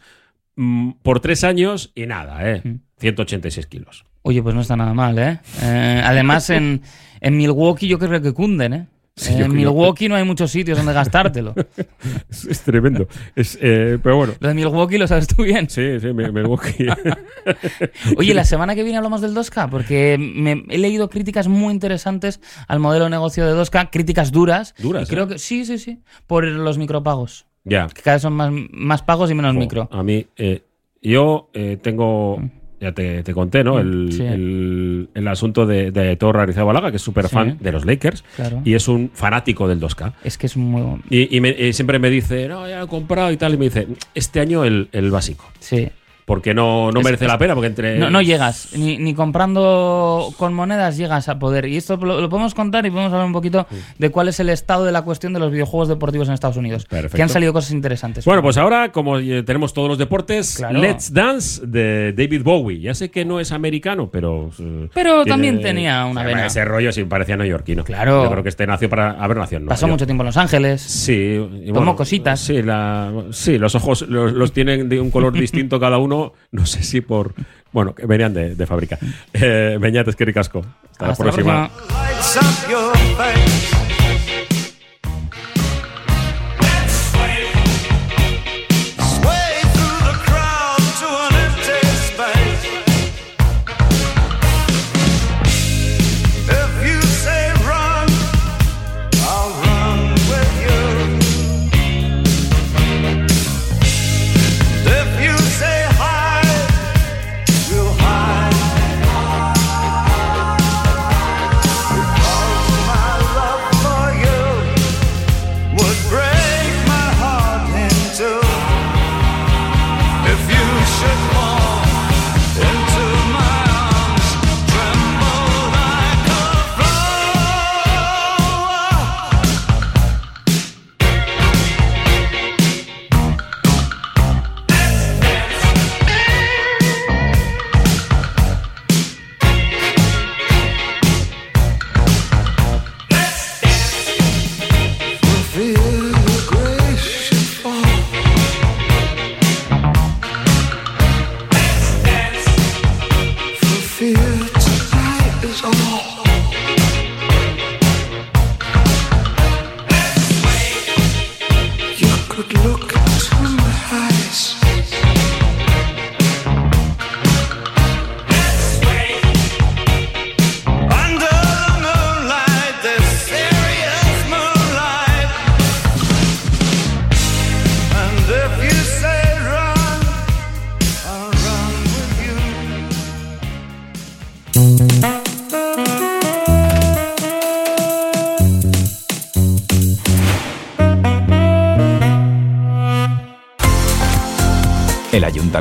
[0.55, 2.61] mm, por tres años y nada, ¿eh?
[2.63, 2.75] Mm.
[2.99, 4.05] 186 kilos.
[4.21, 5.39] Oye, pues no está nada mal, ¿eh?
[5.61, 6.81] Eh, además, en,
[7.19, 8.87] en Milwaukee yo creo que cunden, ¿eh?
[9.15, 11.54] Sí, en Milwaukee no hay muchos sitios donde gastártelo.
[12.30, 13.08] Es, es tremendo.
[13.36, 14.34] Es, eh, pero bueno.
[14.39, 15.69] Lo de Milwaukee lo sabes tú bien.
[15.69, 16.30] Sí, sí, me
[18.17, 22.39] Oye, la semana que viene hablamos del 2K, porque me, he leído críticas muy interesantes
[22.67, 24.74] al modelo de negocio de 2K, críticas duras.
[24.78, 25.30] Duras, y creo ¿eh?
[25.30, 26.00] que sí, sí, sí.
[26.26, 27.45] Por los micropagos.
[27.65, 27.88] Ya.
[27.88, 29.89] Que cada vez son más, más pagos y menos micro.
[29.91, 30.63] A mí, eh,
[31.02, 31.50] yo
[31.82, 32.41] tengo,
[32.82, 33.80] ya te, te conté, ¿no?
[33.80, 34.24] El, Sí.
[34.24, 37.36] el, el asunto de, de Torra Arizabalaga, que es súper Sí.
[37.36, 38.62] fan de los Lakers Claro.
[38.65, 40.13] y es un fanático del 2K.
[40.24, 41.00] Es que es muy.
[41.10, 43.54] Y, y me- y siempre me dice, no, ya lo he comprado y tal.
[43.54, 45.46] Y me dice, este año el, el básico.
[45.60, 45.89] Sí.
[46.32, 48.00] Porque no, no merece es- la pena, porque entre.
[48.00, 51.65] No, no llegas, ni, ni comprando con monedas llegas a poder.
[51.65, 53.67] Y esto lo, lo podemos contar y podemos hablar un poquito
[53.98, 56.86] de cuál es el estado de la cuestión de los videojuegos deportivos en Estados Unidos.
[56.86, 57.17] Perfecto.
[57.17, 58.24] Que han salido cosas interesantes.
[58.26, 60.80] Bueno, pues ahora, como eh, tenemos todos los deportes, Claro.
[60.80, 62.80] Let's Dance de David Bowie.
[62.80, 64.52] Ya sé que no es americano, pero.
[64.60, 66.46] eh, Pero tiene- también tenía una vena.
[66.46, 67.84] Ese rollo sí parecía neoyorquino.
[67.84, 68.24] Claro.
[68.24, 70.82] Yo creo que este nació para haber nacido Pasó mucho tiempo en Los Ángeles.
[70.82, 71.39] Sí.
[71.65, 72.39] y Tomó cositas.
[72.39, 76.20] Sí, la- sí, los ojos los, los tienen de un color distinto cada uno.
[76.51, 77.34] No sé si por.
[77.71, 78.97] Bueno, que venían de, de fábrica.
[79.34, 80.65] Eh, Beñates, que ricasco.
[80.91, 81.69] Hasta, Hasta la próxima.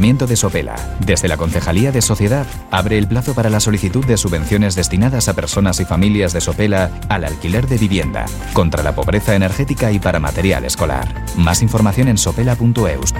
[0.00, 4.74] De Sopela, desde la Concejalía de Sociedad, abre el plazo para la solicitud de subvenciones
[4.74, 9.92] destinadas a personas y familias de Sopela al alquiler de vivienda, contra la pobreza energética
[9.92, 11.26] y para material escolar.
[11.36, 13.12] Más información en sopela.eus.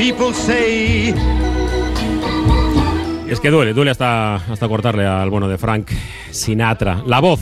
[0.00, 1.14] People say.
[3.28, 5.90] Es que duele, duele hasta, hasta cortarle al bueno de Frank
[6.30, 7.02] Sinatra.
[7.06, 7.40] La voz.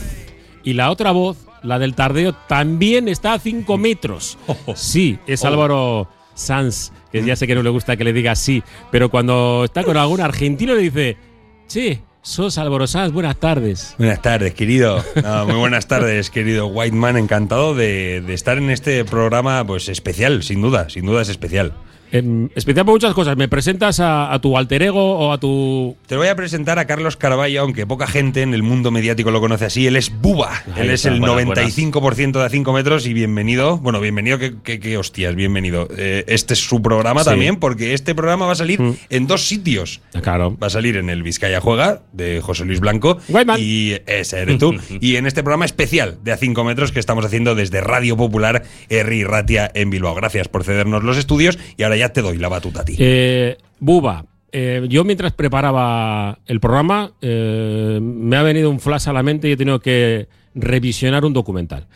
[0.65, 4.37] Y la otra voz, la del tardeo, también está a 5 metros.
[4.75, 8.61] Sí, es Álvaro Sanz, que ya sé que no le gusta que le diga sí,
[8.91, 11.17] pero cuando está con algún argentino le dice,
[11.65, 13.95] sí, sos Álvaro Sanz, buenas tardes.
[13.97, 15.01] Buenas tardes, querido.
[15.23, 17.15] No, muy buenas tardes, querido Whiteman.
[17.15, 21.73] Encantado de, de estar en este programa, pues especial, sin duda, sin duda es especial.
[22.11, 23.37] Especial por muchas cosas.
[23.37, 25.95] ¿Me presentas a, a tu alter ego o a tu.
[26.07, 29.39] Te voy a presentar a Carlos Carballo, aunque poca gente en el mundo mediático lo
[29.39, 29.85] conoce así.
[29.87, 30.63] Él es Buba.
[30.75, 33.77] Ahí Él es el buenas, 95% de a 5 metros y bienvenido.
[33.77, 35.87] Bueno, bienvenido, que, que- que hostias, bienvenido.
[35.97, 37.29] Eh, este es su programa Sí.
[37.29, 38.95] también, porque este programa va a salir Mm.
[39.09, 40.01] en dos sitios.
[40.21, 40.57] Claro.
[40.61, 43.17] Va a salir en el Vizcaya Juega de José Luis Blanco.
[43.29, 43.57] Whiteman.
[43.59, 44.73] Y ese eres tú.
[45.01, 48.63] y en este programa especial de a 5 metros que estamos haciendo desde Radio Popular
[48.89, 50.15] Herri Ratia en Bilbao.
[50.15, 52.95] Gracias por cedernos los estudios y ahora ya te doy la batuta a ti.
[52.97, 59.13] Eh, Buba, eh, yo mientras preparaba el programa eh, me ha venido un flash a
[59.13, 61.87] la mente y he tenido que revisionar un documental.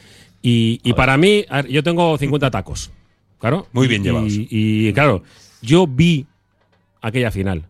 [0.41, 2.91] Y, y para mí, yo tengo 50 tacos.
[3.39, 3.67] Claro.
[3.73, 4.33] Muy bien Y- llevados.
[4.33, 5.23] Y, y, claro,
[5.61, 6.25] yo vi
[7.01, 7.63] aquella final.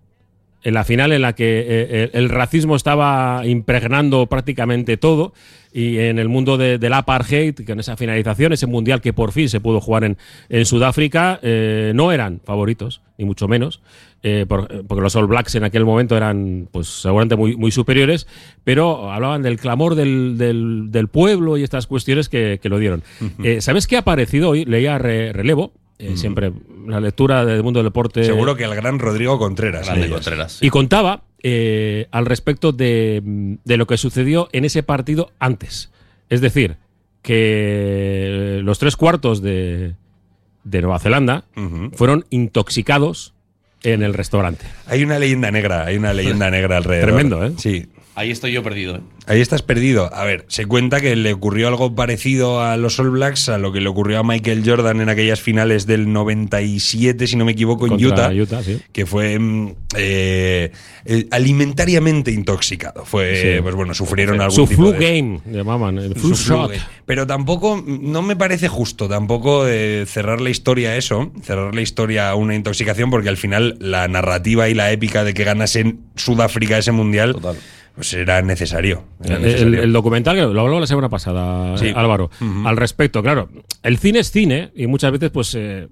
[0.63, 5.33] En la final en la que eh, el, el racismo estaba impregnando prácticamente todo
[5.73, 9.49] y en el mundo de- del apartheid, con esa finalización, ese mundial que por fin
[9.49, 10.17] se pudo jugar en,
[10.49, 13.81] en Sudáfrica, eh, no eran favoritos, ni mucho menos,
[14.21, 17.71] eh, por- eh, porque los All Blacks en aquel momento eran pues seguramente muy, muy
[17.71, 18.27] superiores,
[18.63, 23.01] pero hablaban del clamor del, del- del pueblo y estas cuestiones que, que lo dieron.
[23.43, 24.63] Eh, ¿Sabes qué ha aparecido hoy?
[24.65, 25.73] Leía re- relevo.
[25.99, 26.51] eh, Siempre
[26.87, 28.23] la lectura del mundo del deporte.
[28.23, 29.87] Seguro que el gran Rodrigo Contreras.
[29.87, 30.09] Grande.
[30.61, 33.21] Y contaba eh, al respecto de,
[33.63, 35.91] de lo que sucedió en ese partido antes.
[36.29, 36.77] Es decir,
[37.21, 39.95] que los tres cuartos de,
[40.63, 41.45] de Nueva Zelanda
[41.93, 43.33] fueron intoxicados
[43.83, 44.65] en el restaurante.
[44.87, 47.09] Hay una leyenda negra, hay una leyenda negra alrededor.
[47.09, 47.53] Tremendo, ¿eh?
[47.57, 47.87] Sí.
[48.15, 48.97] Ahí estoy yo perdido.
[48.97, 49.01] ¿eh?
[49.25, 50.13] Ahí estás perdido.
[50.13, 53.71] A ver, se cuenta que le ocurrió algo parecido a los All Blacks, a lo
[53.71, 57.87] que le ocurrió a Michael Jordan en aquellas finales del 97, si no me equivoco,
[57.87, 58.79] en Utah, Utah, sí.
[58.91, 60.71] que fue mm, eh,
[61.05, 63.03] eh, alimentariamente intoxicado.
[63.05, 63.61] Fue, Sí.
[63.63, 65.97] pues bueno, sufrieron algún Su tipo flu de- game, llamaban.
[65.97, 66.71] El flu su shot.
[67.05, 71.81] Pero tampoco, no me parece justo tampoco eh, cerrar la historia a eso, cerrar la
[71.81, 75.95] historia a una intoxicación, porque al final la narrativa y la épica de que ganase
[76.15, 77.55] Sudáfrica ese mundial, Total.
[77.95, 79.03] Pues era necesario.
[79.23, 79.83] era El, necesario.
[79.83, 81.87] el documental, lo hablamos la semana pasada, Sí.
[81.87, 82.29] eh, Álvaro,
[82.65, 83.21] al respecto.
[83.21, 83.49] Claro,
[83.83, 85.87] el cine es cine y muchas veces pues eh,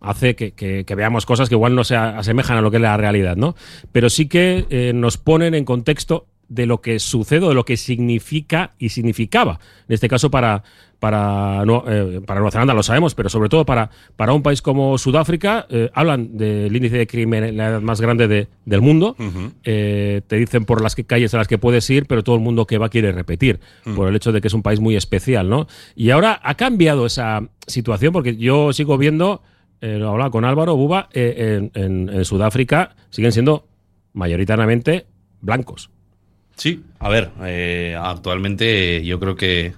[0.00, 2.82] hace que, que- que veamos cosas que igual no se asemejan a lo que es
[2.82, 3.54] la realidad, ¿no?
[3.92, 7.64] Pero sí que eh, nos ponen en contexto de lo que sucede, o de lo
[7.64, 10.62] que significa y significaba, en este caso para,
[11.00, 14.62] para, Nue- eh, para Nueva Zelanda, lo sabemos, pero sobre todo para, para un país
[14.62, 19.16] como Sudáfrica, eh, hablan del índice de criminalidad más grande de- del mundo,
[19.64, 22.42] eh, te dicen por las que calles a las que puedes ir, pero todo el
[22.42, 23.94] mundo que va quiere repetir, Mm.
[23.94, 25.66] por el hecho de que es un país muy especial, ¿no?
[25.94, 29.42] Y ahora ha cambiado esa situación, porque yo sigo viendo,
[29.80, 33.66] lo hablaba con Álvaro Buba, en, en- en Sudáfrica siguen siendo
[34.14, 35.06] mayoritariamente
[35.42, 35.90] blancos.
[36.56, 39.72] Sí, a ver, eh, actualmente yo creo que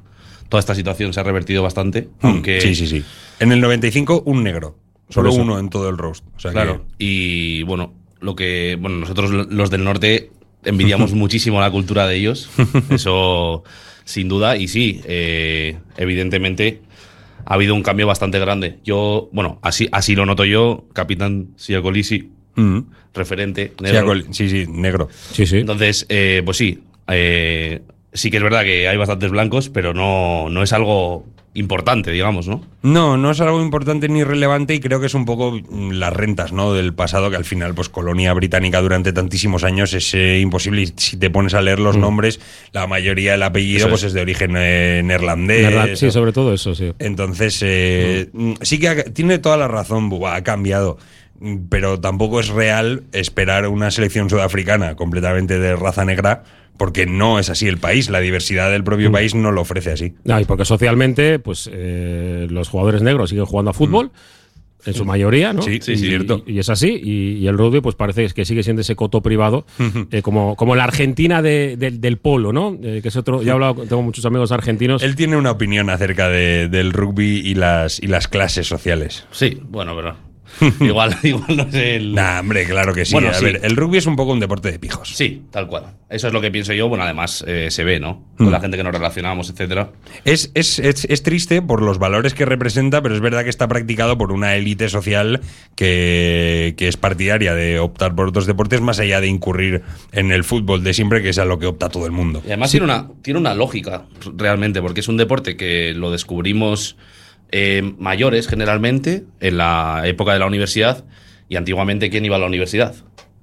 [0.48, 3.04] toda esta situación se ha revertido bastante, aunque Mm, Sí, sí, sí.
[3.40, 4.78] En el 95, un negro.
[5.08, 6.24] Solo uno en todo el roast.
[6.36, 6.84] O sea Claro.
[6.98, 8.76] Y bueno, lo que.
[8.80, 10.30] Bueno, nosotros los del norte
[10.64, 12.50] envidiamos muchísimo la cultura de ellos.
[12.90, 13.62] Eso
[14.04, 14.56] sin duda.
[14.56, 16.82] Y sí, eh, evidentemente
[17.44, 18.80] ha habido un cambio bastante grande.
[18.84, 22.30] Yo, bueno, así, así lo noto yo, capitán Siacolisi.
[22.56, 22.80] Mm.
[23.14, 23.72] referente.
[23.80, 24.14] Negro.
[24.32, 25.08] sí, sí, negro.
[25.32, 25.58] Sí, sí.
[25.58, 30.48] Entonces, eh, pues sí, eh, sí que es verdad que hay bastantes blancos, pero no,
[30.50, 32.62] no es algo importante, digamos, ¿no?
[32.82, 36.12] No, no es algo importante ni relevante y creo que es un poco mm, las
[36.12, 36.74] rentas ¿no?
[36.74, 40.82] del pasado, que al final, pues colonia británica durante tantísimos años es eh, imposible.
[40.82, 42.40] Y si te pones a leer los nombres,
[42.72, 44.08] la mayoría del apellido Eso pues es.
[44.08, 45.98] es de origen eh, neerlandés.
[45.98, 46.92] Sí, sobre todo eso, sí.
[46.98, 50.98] Entonces, eh, mm, sí que ha- tiene toda la razón, Buba, ha cambiado.
[51.40, 56.44] Mm, Pero tampoco es real esperar una selección sudafricana completamente de raza negra,
[56.78, 58.10] porque no es así el país.
[58.10, 60.14] La diversidad del propio país no lo ofrece así.
[60.24, 64.10] No, y porque socialmente, pues eh, los jugadores negros siguen jugando a fútbol.
[64.84, 65.62] En su mayoría, ¿no?
[65.62, 65.64] Mm.
[65.64, 66.44] Sí, sí, y, cierto.
[66.46, 67.00] y es así.
[67.02, 69.66] Y, y el rugby, pues parece que sigue siendo ese coto privado,
[70.12, 72.78] eh, como, como la Argentina de- del- del polo, ¿no?
[72.80, 73.42] Eh, que es otro.
[73.42, 75.02] Ya he hablado, tengo muchos amigos argentinos.
[75.02, 79.26] Él tiene una opinión acerca de- del rugby y las, y las clases sociales.
[79.32, 80.14] Sí, bueno, pero
[80.80, 82.14] igual, igual no es el.
[82.14, 83.12] Nah, hombre, claro que sí.
[83.12, 83.44] Bueno, a sí.
[83.44, 85.10] ver, el rugby es un poco un deporte de pijos.
[85.14, 85.84] Sí, tal cual.
[86.08, 86.88] Eso es lo que pienso yo.
[86.88, 88.24] Bueno, además eh, se ve, ¿no?
[88.38, 88.44] Mm.
[88.44, 89.90] Con la gente que nos relacionamos, etcétera.
[90.24, 93.68] Es, es, es, es triste por los valores que representa, pero es verdad que está
[93.68, 95.40] practicado por una élite social
[95.74, 99.82] que, que es partidaria de optar por otros deportes más allá de incurrir
[100.12, 102.42] en el fútbol de siempre, que es a lo que opta todo el mundo.
[102.44, 104.04] Y además tiene, una, tiene una lógica,
[104.36, 106.96] realmente, porque es un deporte que lo descubrimos
[107.52, 111.04] eh, mayores generalmente, en la época de la universidad,
[111.48, 112.94] y antiguamente, ¿quién iba a la universidad?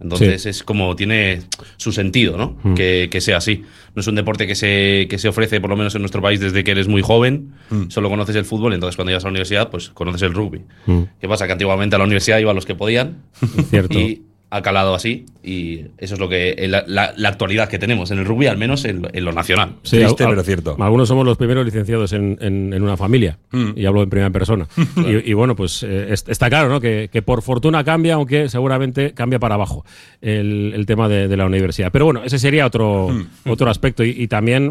[0.01, 0.49] Entonces Sí.
[0.49, 1.43] es como tiene
[1.77, 2.57] su sentido, ¿no?
[2.63, 2.73] Mm.
[2.73, 3.63] Que, que sea así.
[3.95, 6.41] No es un deporte que se, que se ofrece, por lo menos en nuestro país,
[6.41, 7.53] desde que eres muy joven.
[7.69, 7.83] Mm.
[7.89, 10.63] Solo conoces el fútbol, entonces cuando llegas a la universidad, pues conoces el rugby.
[10.87, 11.03] Mm.
[11.21, 11.45] ¿Qué pasa?
[11.45, 13.23] Que antiguamente a la universidad iban los que podían.
[13.69, 13.97] Cierto.
[13.97, 14.23] Y
[14.55, 15.25] ha calado así.
[15.43, 18.47] Y eso es lo que eh, la, la- la actualidad que tenemos en el rugby,
[18.47, 19.75] al menos en, lo- en lo nacional.
[19.83, 20.75] Sí, Triste, al- pero cierto.
[20.79, 23.71] Algunos somos los primeros licenciados en, en- en una familia, Mm.
[23.75, 24.67] y hablo en primera persona.
[24.97, 26.79] y, y bueno, pues eh, es- está claro ¿no?
[26.79, 29.85] que, que por fortuna cambia, aunque seguramente cambia para abajo
[30.21, 31.91] el, el tema de, de la universidad.
[31.91, 33.49] Pero bueno, ese sería otro, Mm.
[33.49, 34.03] otro aspecto.
[34.03, 34.67] Y, y también,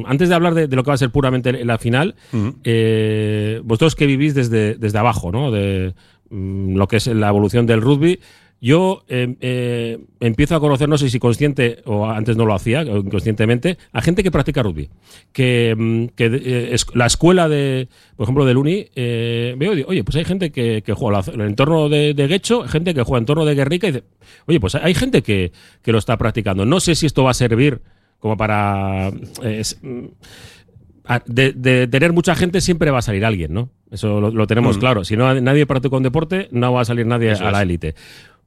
[0.00, 2.48] mm, antes de hablar de, de lo que va a ser puramente la final, Mm.
[2.64, 5.50] eh, vosotros que vivís desde, desde abajo, ¿no?
[5.50, 5.94] de
[6.30, 8.20] mm, lo que es la evolución del rugby,
[8.60, 12.82] yo eh, eh, empiezo a conocer, no sé si consciente o antes no lo hacía,
[12.82, 14.90] o inconscientemente, a gente que practica rugby.
[15.32, 20.16] Que, que eh, es- la escuela de, por ejemplo, del Uni, eh, veo, oye, pues
[20.16, 23.22] hay gente que, que juega en el entorno de, de Guecho, gente que juega en
[23.22, 24.04] entorno de Guerrica, y dice,
[24.46, 25.52] oye, pues hay gente que,
[25.82, 26.66] que lo está practicando.
[26.66, 27.80] No sé si esto va a servir
[28.18, 29.08] como para.
[29.42, 30.04] eh, es- mm,
[31.26, 33.70] de, de tener mucha gente siempre va a salir alguien, ¿no?
[33.90, 34.80] Eso lo, lo tenemos Mm.
[34.80, 35.04] claro.
[35.04, 37.96] Si no nadie practica un deporte, no va a salir nadie Eso a la élite.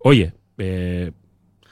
[0.04, 1.12] Oye, eh,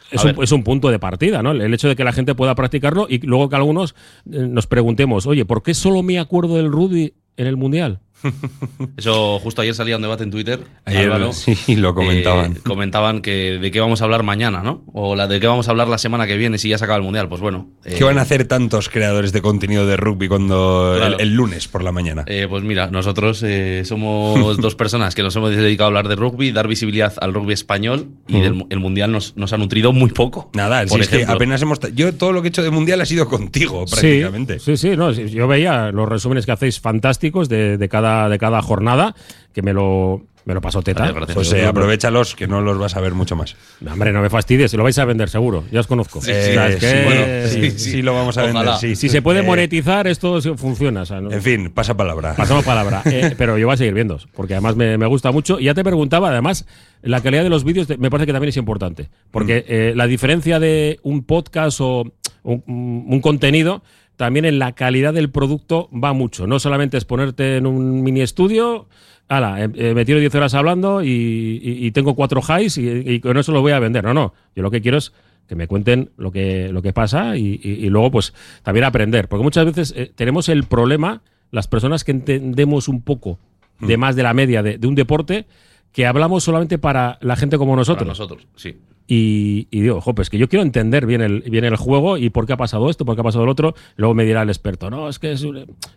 [0.09, 1.51] es, un, es un punto de partida, ¿no?
[1.51, 3.95] El hecho de que la gente pueda practicarlo y luego que algunos
[4.31, 7.99] eh, nos preguntemos, oye, ¿por qué solo me acuerdo del rugby en el mundial?
[8.97, 10.59] Eso justo ayer salía un debate en Twitter.
[10.85, 12.53] Ayer Álvaro, sí, lo comentaban.
[12.53, 14.83] eh, comentaban que de qué vamos a hablar mañana, ¿no?
[14.93, 16.97] O la de qué vamos a hablar la semana que viene si ya se acaba
[16.97, 17.27] el mundial.
[17.29, 17.69] Pues bueno.
[17.85, 21.15] eh, ¿Qué van a hacer tantos creadores de contenido de rugby cuando Claro.
[21.17, 22.23] el, el lunes por la mañana?
[22.27, 26.15] eh, pues mira, nosotros eh, somos dos personas que nos hemos dedicado a hablar de
[26.15, 30.11] rugby, dar visibilidad al rugby español y del el mundial nos, nos ha nutrido muy
[30.11, 30.49] poco.
[30.53, 31.35] Nada, si Por es que ejemplo.
[31.35, 31.79] apenas hemos.
[31.93, 34.59] Yo todo lo que he hecho de mundial ha sido contigo, prácticamente.
[34.59, 38.37] Sí, sí, sí, no, yo veía los resúmenes que hacéis fantásticos de, de cada, de
[38.39, 39.15] cada jornada,
[39.53, 41.11] que me lo, me lo pasó teta.
[41.11, 41.33] Vale.
[41.33, 43.55] Pues eh, aprovechalos que no los vas a ver mucho más.
[43.79, 46.21] No, Hombre, no me fastidies, lo vais a vender seguro, ya os conozco.
[46.21, 47.91] Sí, O Eh, sea, es que- sí, bueno, sí, sí, sí.
[47.91, 48.59] sí lo vamos a Ojalá.
[48.61, 48.77] vender.
[48.79, 51.01] Sí, Si se puede Eh, monetizar, esto funciona.
[51.01, 52.33] o sea, no- En fin, pasa palabra.
[52.35, 53.01] Pasamos palabra.
[53.05, 55.59] Eh, pero yo voy a seguir viendo, porque además me, me gusta mucho.
[55.59, 56.65] Y ya te preguntaba, además,
[57.03, 59.09] la calidad de los vídeos me parece que también es importante.
[59.31, 62.03] Porque eh, la diferencia de un podcast o
[62.43, 62.63] un,
[63.07, 63.83] un contenido,
[64.21, 66.45] también en la calidad del producto va mucho.
[66.45, 68.87] No solamente es ponerte en un mini estudio.
[69.27, 72.87] Ala, eh, eh, me tiro 10 horas hablando y, y- y tengo cuatro highs y,
[72.87, 74.03] y con eso lo voy a vender.
[74.03, 74.35] No, no.
[74.55, 75.11] Yo lo que quiero es
[75.47, 79.27] que me cuenten lo que, lo que pasa y, luego pues también aprender.
[79.27, 83.39] Porque muchas veces eh, tenemos el problema, las personas que entendemos un poco
[83.79, 85.47] de más de la media de, de un deporte,
[85.91, 88.07] que hablamos solamente para la gente como Para nosotros.
[88.07, 88.77] nosotros, sí.
[89.13, 92.29] Y, y digo, jo, pues que yo quiero entender bien el, bien el juego y
[92.29, 93.75] por qué ha pasado esto, por qué ha pasado lo otro.
[93.97, 95.45] Luego me dirá el experto, no, es que es-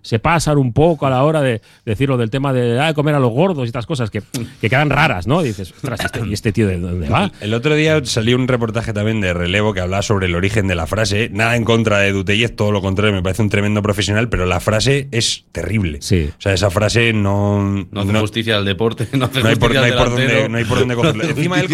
[0.02, 3.14] se pasan un poco a la hora de decir lo del tema de ah, comer
[3.14, 4.20] a los gordos y estas cosas que,
[4.60, 5.42] que quedan raras, ¿no?
[5.42, 7.30] Y dices, ostras, ¿y este, y este tío de dónde va?
[7.40, 10.74] El otro día salió un reportaje también de relevo que hablaba sobre el origen de
[10.74, 11.30] la frase.
[11.32, 14.58] Nada en contra de Dutellez, todo lo contrario, me parece un tremendo profesional, pero la
[14.58, 15.98] frase es terrible.
[16.02, 16.30] Sí.
[16.36, 17.86] O sea, esa frase no.
[17.92, 20.10] No hace justicia al deporte, no hace no hay por, justicia no hay al por
[20.10, 21.22] dónde, no hay por dónde cogerlo.
[21.28, 21.68] Encima él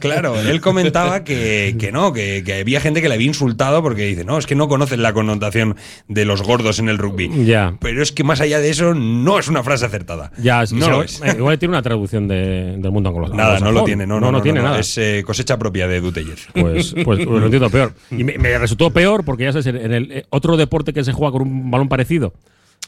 [0.00, 4.04] claro, él comentaba que, que no, que, que había gente que le había insultado porque
[4.06, 5.76] dice, no, es que no conocen la connotación
[6.08, 7.30] de los gordos en el rugby.
[7.44, 7.76] Ya.
[7.80, 10.30] Pero es que más allá de eso, no es una frase acertada.
[10.38, 11.20] Ya, sí, no lo es.
[11.22, 13.36] eh, Igual tiene una traducción de- del mundo anglosajón.
[13.36, 14.80] Nada, no lo tiene, no, no, no, tiene no, nada.
[14.80, 16.46] Es eh, cosecha propia de Dutellez.
[16.54, 17.92] Pues, pues lo entiendo peor.
[18.10, 21.04] Y me, me resultó peor porque ya sabes, en en el eh, otro deporte que
[21.04, 22.32] se juega con un balón parecido.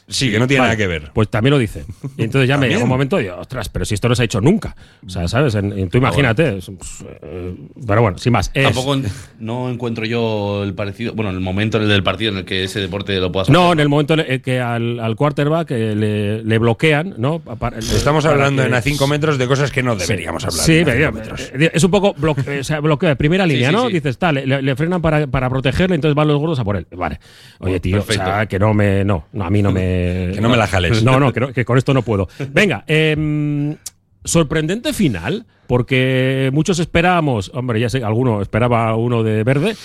[0.09, 1.11] Sí, que no tiene Vale, nada que ver.
[1.13, 1.85] Pues también lo dice.
[2.17, 4.23] Y entonces ya me llegó un momento y digo, ostras, pero si esto no se
[4.23, 4.75] ha hecho nunca.
[5.05, 5.53] O sea, ¿sabes?
[5.55, 6.57] En- en- tú imagínate.
[6.57, 7.55] es- pues, eh,
[7.85, 8.49] pero bueno, sin más.
[8.53, 9.05] Es- Tampoco en-
[9.39, 12.63] no encuentro yo el parecido, bueno, el momento en el del partido en el que
[12.63, 13.73] ese deporte lo puedas no, hacer.
[13.73, 17.39] en el momento en el que al, al quarterback eh, le, le bloquean, ¿no?
[17.39, 20.65] Para- Estamos para hablando que- en a 5 metros de cosas que no deberíamos hablar.
[20.65, 21.51] Sí, metros.
[21.53, 23.87] eh, es un poco bloque- o sea, bloqueo de primera línea, sí, ¿no?
[23.87, 23.93] sí.
[23.93, 26.87] Dices, tal, le, le frenan para, para protegerle, entonces van los gordos a por él.
[26.95, 27.19] Vale.
[27.59, 29.03] Oye, tío, o sea, que no me.
[29.05, 29.98] No, no, a mí no me.
[30.35, 31.03] Que no me la jales.
[31.03, 32.27] No, no, que, no- que con esto no puedo.
[32.51, 33.75] Venga, em,
[34.23, 39.75] sorprendente final, porque muchos esperábamos, hombre, ya sé, alguno esperaba uno de verde,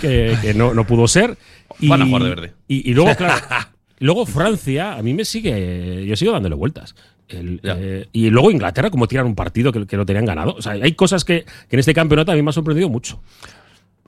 [0.00, 1.36] que, que no, no pudo ser.
[1.80, 2.52] Y, Van a jugar de verde.
[2.68, 3.34] Y, y luego, claro.
[3.98, 6.94] Luego Francia, a mí me sigue, yo sigo dándole vueltas.
[7.28, 10.54] El, eh, y luego Inglaterra, como tiran un partido que, que lo tenían ganado.
[10.54, 13.20] O sea, hay cosas que, que en este campeonato a mí me ha sorprendido mucho.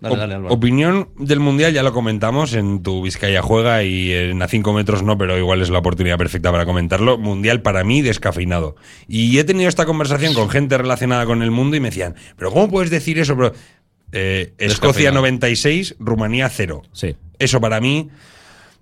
[0.00, 0.54] Dale, dale, Álvaro.
[0.54, 5.02] Opinión del Mundial, ya lo comentamos en tu Vizcaya Juega y en a 5 metros
[5.02, 7.18] no, pero igual es la oportunidad perfecta para comentarlo.
[7.18, 8.76] Mundial para mí descafeinado.
[9.08, 12.52] Y he tenido esta conversación con gente relacionada con el mundo y me decían, pero
[12.52, 13.36] ¿cómo puedes decir eso?
[13.36, 13.52] Pero,
[14.12, 15.16] eh, Escocia Descafeinado.
[15.16, 16.82] 96, Rumanía 0.
[16.92, 17.16] Sí.
[17.38, 18.08] Eso para mí.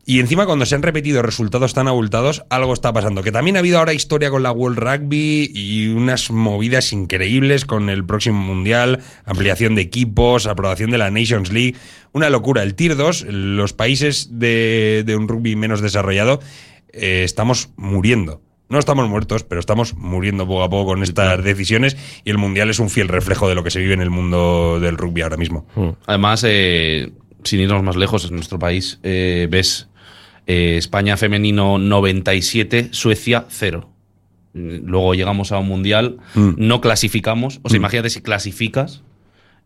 [0.08, 3.24] Y encima cuando se han repetido resultados tan abultados, algo está pasando.
[3.24, 7.90] Que también ha habido ahora historia con la World Rugby y unas movidas increíbles con
[7.90, 11.74] el próximo Mundial, ampliación de equipos, aprobación de la Nations League.
[12.12, 12.62] Una locura.
[12.62, 16.38] El Tier 2, los países de, de un rugby menos desarrollado,
[16.92, 18.42] eh, estamos muriendo.
[18.68, 22.70] No estamos muertos, pero estamos muriendo poco a poco con estas decisiones y el Mundial
[22.70, 25.36] es un fiel reflejo de lo que se vive en el mundo del rugby ahora
[25.36, 25.66] mismo.
[26.06, 27.10] Además, eh,
[27.42, 29.88] sin irnos más lejos, en nuestro país eh, ves
[30.46, 33.90] eh, España femenino 97, Suecia 0.
[34.54, 36.52] Luego llegamos a un mundial, Mm.
[36.56, 37.60] no clasificamos.
[37.62, 39.02] O sea, imagínate si clasificas,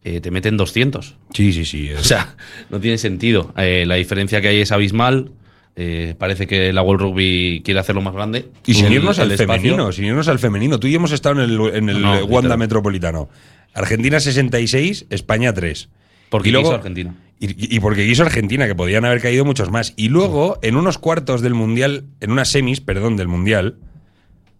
[0.02, 1.16] eh, te meten 200.
[1.32, 1.90] Sí, sí, sí.
[1.98, 2.34] O sea,
[2.70, 3.52] no tiene sentido.
[3.56, 5.30] Eh, la diferencia que hay es abismal.
[5.76, 8.46] Eh, parece que la World Rugby quiere hacerlo más grande.
[8.66, 10.80] Y sin irnos al femenino, sin irnos al femenino.
[10.80, 12.58] Tú y yo hemos estado en el, en el No, Wanda literal.
[12.58, 13.28] Metropolitano.
[13.72, 15.88] Argentina 66, España 3.
[16.28, 17.14] Porque Y luego- Argentina.
[17.42, 19.94] Y, y porque quiso Argentina, que podían haber caído muchos más.
[19.96, 23.76] Y luego, en unos cuartos del Mundial, en unas semis, perdón, del Mundial.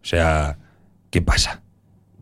[0.03, 0.59] O sea,
[1.11, 1.63] ¿qué pasa?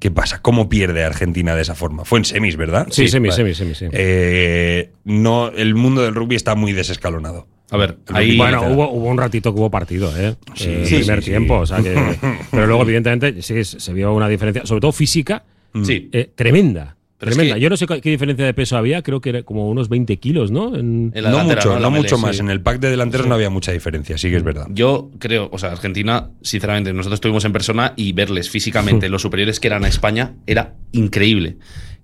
[0.01, 0.43] ¿Qué pasa?
[0.43, 2.05] ¿Cómo pierde Argentina de esa forma?
[2.05, 2.89] Fue en semis, ¿verdad?
[2.91, 3.55] Sí, semis, vale.
[3.55, 3.95] semis, semis.
[3.97, 7.47] Eh, no, el mundo del rugby está muy desescalonado.
[7.71, 8.37] A ver, ahí.
[8.37, 10.35] Bueno, hubo, hubo un ratito que hubo partido, ¿eh?
[10.55, 11.31] Sí, Eh, sí, primer sí, sí.
[11.31, 11.59] tiempo.
[11.59, 11.95] O sea que,
[12.51, 15.45] pero luego, evidentemente, sí se se vio una diferencia, sobre todo física,
[15.85, 16.09] Sí.
[16.13, 16.97] eh, tremenda.
[17.19, 17.57] Pero es tremenda.
[17.57, 20.17] que- Yo no sé qué diferencia de peso había, creo que era como unos 20
[20.19, 20.77] kilos, ¿no?
[20.77, 22.37] En- En no mucho, no mucho melee, más.
[22.37, 22.41] sí.
[22.43, 24.67] En el pack de delanteros no había mucha diferencia, sí que es verdad.
[24.71, 29.59] Yo creo, o sea, Argentina, sinceramente, nosotros estuvimos en persona y verles físicamente los superiores
[29.59, 31.57] que eran a España era increíble.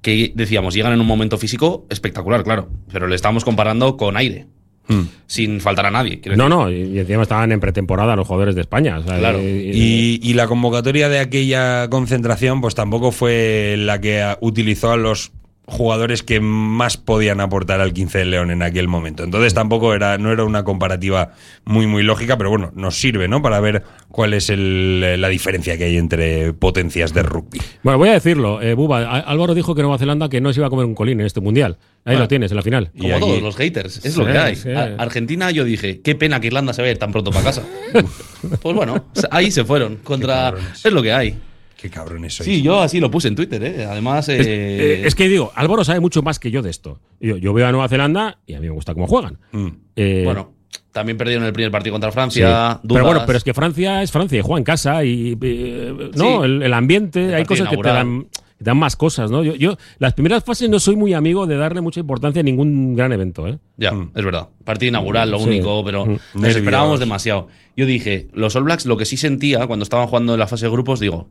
[0.02, 4.48] Que decíamos, llegan en un momento físico espectacular, claro, pero le estábamos comparando con aire,
[4.86, 5.00] Mm.
[5.26, 6.20] sin faltar a nadie.
[6.20, 6.84] quiero No, decir.
[6.84, 8.98] no, y y encima estaban en pretemporada los jugadores de España.
[8.98, 9.40] o sea, Claro.
[9.40, 14.96] y- Y, y la convocatoria de aquella concentración, pues tampoco fue la que utilizó a
[14.96, 15.32] los
[15.66, 19.24] jugadores que más podían aportar al 15 de León en aquel momento.
[19.24, 21.32] Entonces tampoco era, no era una comparativa
[21.64, 23.40] muy, muy lógica, pero bueno, nos sirve, ¿no?
[23.40, 27.60] Para ver cuál es el- la diferencia que hay entre potencias de rugby.
[27.82, 30.66] Bueno, voy a decirlo, eh, Buba, Álvaro dijo que Nueva Zelanda que no se iba
[30.66, 31.78] a comer un colín en este mundial.
[32.06, 32.20] Ahí Bueno.
[32.20, 32.90] lo tienes, en la final.
[32.94, 34.56] Y Como aquí- todos los haters, es Sí, lo que hay.
[34.56, 34.68] sí.
[34.98, 37.62] Argentina, yo dije, qué pena que Irlanda se vaya tan pronto para casa.
[38.62, 39.96] pues bueno, ahí se fueron.
[40.04, 40.52] Contra.
[40.84, 41.38] Es lo que hay.
[41.76, 42.48] Qué cabrones sois.
[42.48, 43.84] Sí, yo así lo puse en Twitter, ¿eh?
[43.84, 44.28] Además.
[44.28, 47.00] Es, eh, eh, es que digo, Álvaro sabe mucho más que yo de esto.
[47.20, 49.38] Yo, yo veo a Nueva Zelanda y a mí me gusta cómo juegan.
[49.52, 49.68] Mm.
[49.96, 50.52] Eh, Bueno,
[50.92, 52.14] también perdieron el primer partido contra sí.
[52.14, 52.78] Francia.
[52.82, 53.04] Pero dudas.
[53.04, 55.36] bueno, pero es que Francia es Francia y juega en casa y.
[56.14, 56.44] no, Sí.
[56.44, 57.94] el, el ambiente, El hay cosas que te inaugural.
[57.96, 59.42] dan, que te dan más cosas, ¿no?
[59.42, 62.94] Yo, yo, las primeras fases no soy muy amigo de darle mucha importancia a ningún
[62.94, 63.58] gran evento, ¿eh?
[63.76, 64.12] Ya, Mm.
[64.14, 64.48] es verdad.
[64.64, 65.44] Partido inaugural, lo Sí.
[65.48, 66.18] único, pero Mm.
[66.34, 67.48] nos esperábamos demasiado.
[67.76, 70.66] Yo dije, los All Blacks, lo que sí sentía cuando estaban jugando en la fase
[70.66, 71.28] de grupos, digo,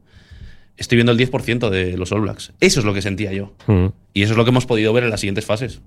[0.77, 2.53] estoy viendo el 10% de los All Blacks.
[2.59, 3.53] Eso es lo que sentía yo.
[3.67, 3.87] Mm.
[4.13, 5.81] Y eso es lo que hemos podido ver en las siguientes fases.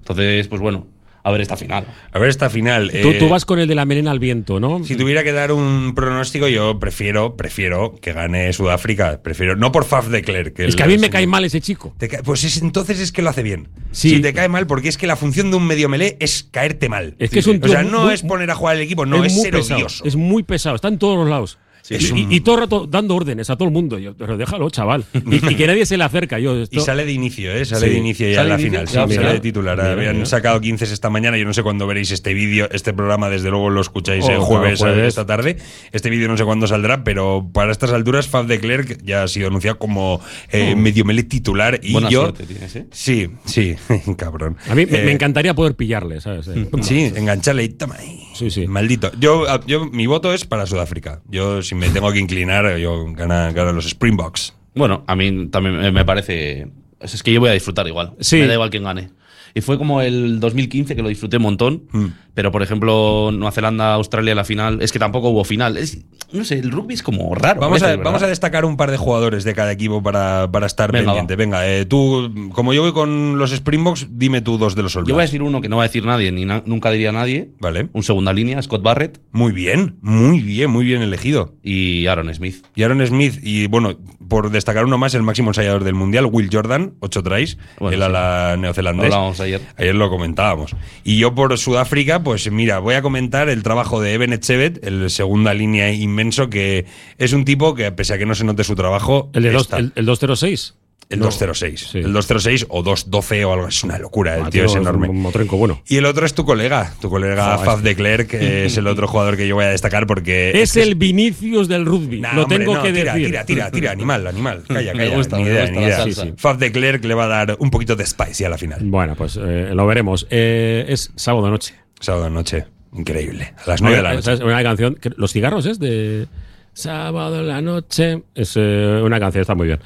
[0.00, 0.86] Entonces, pues bueno,
[1.22, 1.86] a ver esta final.
[2.12, 2.90] A ver esta final.
[2.90, 4.84] Tú, eh, tú vas con el de la melena al viento, ¿no?
[4.84, 9.22] Si tuviera que dar un pronóstico, yo prefiero, prefiero que gane Sudáfrica.
[9.22, 10.58] Prefiero, no por Faf de Klerk.
[10.60, 11.94] es que a mí me cae mal ese chico.
[11.96, 13.68] Te pues es- entonces es que lo hace bien.
[13.92, 14.10] Sí.
[14.10, 16.90] Si te cae mal, porque es que la función de un medio melé es caerte
[16.90, 17.14] mal.
[17.18, 19.24] Es que es un o sea, no muy- es poner a jugar al equipo, no,
[19.24, 19.80] es, muy ser pesado.
[19.80, 20.04] odioso.
[20.04, 21.58] Es muy pesado, está en todos los lados.
[21.86, 23.98] Sí, y, es un- y- y todo el rato dando órdenes a todo el mundo.
[23.98, 25.04] Yo, pero déjalo, chaval.
[25.12, 26.38] Y, y que nadie se le acerca.
[26.38, 27.62] Yo, esto- Y sale de inicio, ¿eh?
[27.66, 27.92] Sale Sí.
[27.92, 28.86] de inicio ya ¿Sale en la inicio?
[28.88, 29.08] final.
[29.10, 29.76] Sí, sale de titular.
[29.76, 30.24] Mira, Habían mira.
[30.26, 31.36] sacado 15 esta mañana.
[31.36, 32.68] Yo no sé cuándo veréis este vídeo.
[32.72, 35.08] Este programa, desde luego, lo escucháis Oh, el jueves, claro, jueves.
[35.08, 35.58] esta tarde.
[35.92, 39.28] Este vídeo no sé cuándo saldrá, pero para estas alturas, Fab de Klerk ya ha
[39.28, 40.22] sido anunciado como
[40.52, 41.78] eh, medio melé titular.
[41.82, 42.22] Y Buena yo.
[42.22, 42.86] suerte tienes, ¿eh?
[42.92, 43.74] Sí, sí,
[44.16, 44.56] cabrón.
[44.70, 46.48] a mí me, Eh, me encantaría poder pillarle, ¿sabes?
[46.48, 48.20] Eh, Sí, engancharle y toma ahí.
[48.34, 48.66] Sí, sí.
[48.66, 49.10] Maldito.
[49.18, 51.22] Yo, yo, mi voto es para Sudáfrica.
[51.28, 54.54] Yo, si me tengo que inclinar, yo gana, gana los Springboks.
[54.74, 56.68] Bueno, a mí también me- parece.
[57.00, 58.14] Es que yo voy a disfrutar igual.
[58.20, 58.36] Sí.
[58.36, 59.10] Me da igual quién gane.
[59.54, 61.84] Y fue como el 2015 que lo disfruté un montón.
[61.92, 62.06] Mm.
[62.34, 64.82] Pero, por ejemplo, Nueva Zelanda, Australia, la final.
[64.82, 65.76] Es que tampoco hubo final.
[65.76, 67.60] Es, no sé, el rugby es como raro.
[67.60, 70.66] Vamos a, veces, vamos a destacar un par de jugadores de cada equipo para, para
[70.66, 71.36] estar Venga, pendiente.
[71.36, 75.06] Venga, eh, tú, como yo voy con los Springboks, dime tú dos de los All
[75.06, 77.12] Yo voy a decir uno que no va a decir nadie, ni na- nunca diría
[77.12, 77.50] nadie.
[77.60, 77.88] Vale.
[77.92, 81.54] Un segunda línea, Scott Barrett Muy bien, muy bien, muy bien elegido.
[81.62, 82.64] y Aaron Smith.
[82.74, 83.96] Y Aaron Smith, y bueno,
[84.26, 88.00] por destacar uno más, el máximo ensayador del mundial, Will Jordan, 8 tries, Bueno, el
[88.00, 88.04] sí.
[88.06, 89.04] ala neozelandés.
[89.04, 89.60] Hablábamos ayer.
[89.76, 90.74] Ayer lo comentábamos.
[91.04, 95.10] Y yo por Sudáfrica, pues mira, voy a comentar el trabajo de Eben Echevet, el
[95.10, 96.86] segunda línea inmenso, que
[97.18, 99.68] es un tipo que, pese a que no se note su trabajo, El, de dos,
[99.72, 100.74] el, el 206.
[101.10, 101.26] El No.
[101.26, 101.88] 206.
[101.92, 101.98] Sí.
[101.98, 105.08] El 206 o 212 o algo, es una locura, el Ah, tío es tío, enorme.
[105.08, 105.82] Un motrenco bueno.
[105.86, 107.58] Y el otro es tu colega, tu colega.
[107.58, 110.52] Faf de Klerk, que es el otro jugador que yo voy a destacar porque.
[110.62, 112.20] Es el Vinicius del rugby.
[112.20, 113.26] Nah, lo hombre, tengo no, que tira, decir.
[113.28, 114.62] Tira, tira, tira, animal, animal.
[114.66, 115.16] Calla, Me calla.
[115.16, 116.04] gusta, ni me idea, gusta ni idea.
[116.04, 116.34] Sí, sí.
[116.36, 118.80] Faf de Klerk le va a dar un poquito de spicy a la final.
[118.84, 120.26] Bueno, pues eh, lo veremos.
[120.30, 121.74] Eh, es sábado noche.
[122.00, 122.66] Sábado noche.
[122.96, 123.54] Increíble.
[123.66, 124.32] A las 9 de la noche.
[124.32, 124.98] es una canción.
[125.16, 126.26] Los cigarros es de.
[126.74, 128.24] Sábado en la noche.
[128.34, 129.78] Es eh, una canción, está muy bien.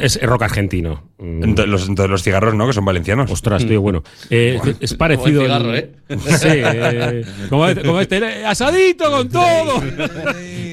[0.00, 1.04] Es rock argentino.
[1.18, 2.66] Mm, Entonces los, entonces los cigarros, ¿no?
[2.66, 3.30] Que son valencianos.
[3.30, 4.02] Ostras, tío, bueno.
[4.30, 5.42] Eh, es parecido.
[5.42, 5.90] Cigarro, el- ¿eh?
[6.18, 9.82] Sí, eh, como, este- como este, eh, asadito con todo.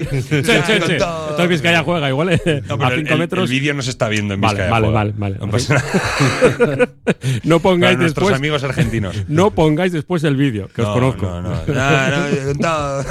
[0.09, 0.95] Che, che, che.
[0.95, 3.43] Esto es Vizcaya juega igual eh, No, a pero el- 5 el, metros.
[3.51, 5.35] el vídeo no se está viendo en Vale, Vizcaya vale, vale, vale.
[5.39, 6.89] No pasa nada.
[7.43, 8.35] no Para pongáis nuestros después.
[8.35, 9.15] amigos argentinos.
[9.27, 11.25] No pongáis después el vídeo, que os No, conozco.
[11.27, 13.05] No, no, no, no, no.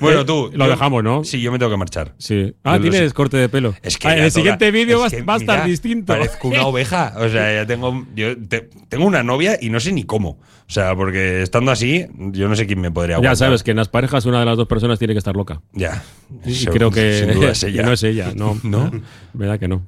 [0.00, 0.50] bueno, tú.
[0.52, 1.24] Eh, lo dejamos, ¿no?
[1.24, 2.14] Sí, yo me tengo que marchar.
[2.18, 2.54] Sí.
[2.64, 3.74] Ah, Yo tienes corte de pelo.
[3.82, 6.12] Es que Ah, en ya el siguiente vídeo es va, que, va a estar distinto.
[6.12, 7.12] Parezco una oveja.
[7.16, 10.30] O sea, ya tengo, yo te- tengo una novia y no sé ni cómo.
[10.30, 13.36] O sea, porque estando así, yo no sé quién me podría Ya aguantar.
[13.36, 15.60] sabes que en las parejas una de las dos personas tiene que estar loca.
[15.72, 16.02] Ya.
[16.46, 17.82] Y creo que, sin duda es que ella.
[17.82, 18.32] no es ella.
[18.34, 18.90] No, ¿No?
[19.32, 19.82] ¿Verdad que no?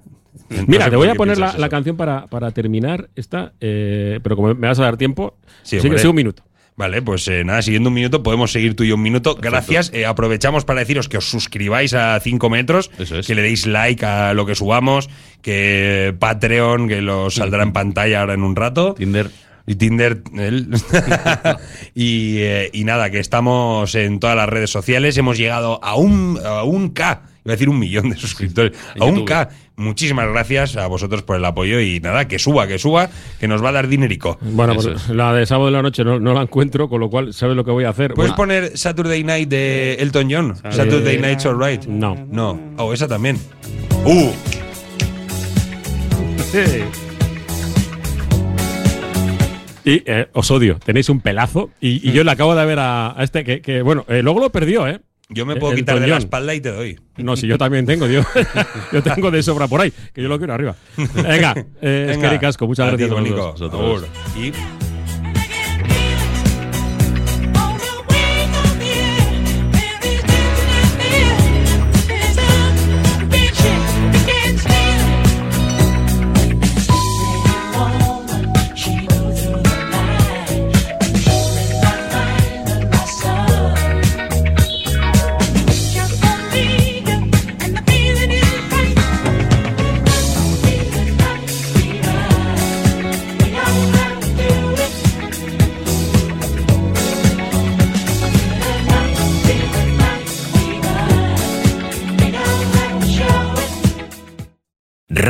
[0.66, 4.66] Mira, te voy a poner la, canción para, para terminar esta, eh, pero como me
[4.68, 6.42] vas a dar tiempo, sí, un minuto.
[6.74, 9.36] Vale, pues eh, nada, siguiendo un minuto, podemos seguir tú y yo un minuto.
[9.40, 9.90] Gracias.
[9.92, 13.26] Eh, aprovechamos para deciros que os suscribáis a 5 metros, Eso es.
[13.26, 15.10] que le deis like a lo que subamos,
[15.42, 18.94] que Patreon, que lo saldrá en pantalla ahora en un rato.
[18.94, 19.30] Tinder.
[19.66, 20.70] Y Tinder, él.
[21.94, 25.16] y, eh, y nada, que estamos en todas las redes sociales.
[25.18, 28.72] Hemos llegado a un, a un K, iba a decir un millón de suscriptores.
[28.98, 29.28] A un YouTube.
[29.28, 29.50] K.
[29.82, 33.62] Muchísimas gracias a vosotros por el apoyo y nada, que suba, que suba, que nos
[33.62, 34.38] va a dar dinerico.
[34.40, 35.08] Bueno, pues es.
[35.10, 37.64] la de sábado de la noche no, no la encuentro, con lo cual, ¿sabes lo
[37.64, 38.14] que voy a hacer?
[38.14, 40.56] ¿Puedes Bueno, poner Saturday Night de Elton John?
[40.70, 41.84] Saturday Night's Alright.
[41.86, 42.16] No.
[42.30, 42.58] No.
[42.78, 43.38] Oh, esa también.
[44.04, 44.30] ¡Uh!
[49.84, 51.70] Y eh, os odio, tenéis un pelazo.
[51.80, 54.38] Y, y yo le acabo de ver a, a este que, que, bueno, eh, luego
[54.40, 55.00] lo perdió, ¿eh?
[55.34, 57.00] Yo me puedo El quitar de la espalda y te doy.
[57.16, 58.24] No, si yo también tengo, tío.
[58.92, 60.76] yo tengo de sobra por ahí, que yo lo quiero arriba.
[60.96, 62.30] Venga, eh, es Venga.
[62.30, 64.38] que Casco, muchas A ti, gracias a.
[64.38, 64.52] Y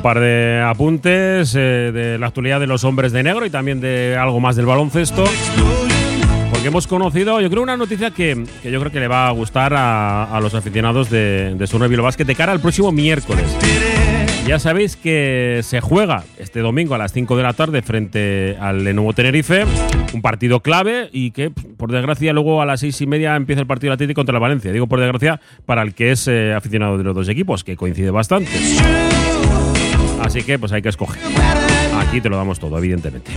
[0.00, 3.82] Un par de apuntes eh, de la actualidad de los hombres de negro y también
[3.82, 5.24] de algo más del baloncesto.
[6.50, 9.30] Porque hemos conocido, yo creo, una noticia que, que yo creo que le va a
[9.32, 13.44] gustar a, a los aficionados de, de Surne Basket de cara al próximo miércoles.
[14.46, 18.84] Ya sabéis que se juega este domingo a las 5 de la tarde frente al
[18.84, 19.66] Lenovo Tenerife,
[20.14, 23.66] un partido clave y que, por desgracia, luego a las 6 y media empieza el
[23.66, 24.72] partido Atlético contra la Valencia.
[24.72, 28.10] Digo por desgracia para el que es eh, aficionado de los dos equipos, que coincide
[28.10, 28.50] bastante.
[30.20, 31.20] Así que pues hay que escoger.
[31.96, 33.32] Aquí te lo damos todo, evidentemente.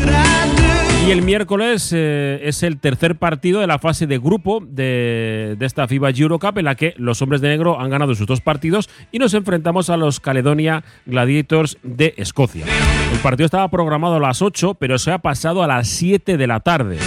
[1.06, 5.66] Y el miércoles eh, es el tercer partido de la fase de grupo de, de
[5.66, 8.90] esta FIBA Eurocup en la que los hombres de negro han ganado sus dos partidos
[9.12, 12.66] y nos enfrentamos a los Caledonia Gladiators de Escocia.
[13.12, 16.48] El partido estaba programado a las 8, pero se ha pasado a las 7 de
[16.48, 17.00] la tarde.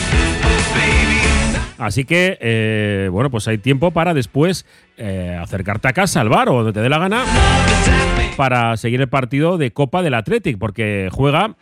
[1.79, 4.65] Así que, eh, bueno, pues hay tiempo para después
[4.97, 7.23] eh, acercarte a casa, al bar o donde te dé la gana,
[8.37, 11.55] para seguir el partido de Copa del Athletic, porque juega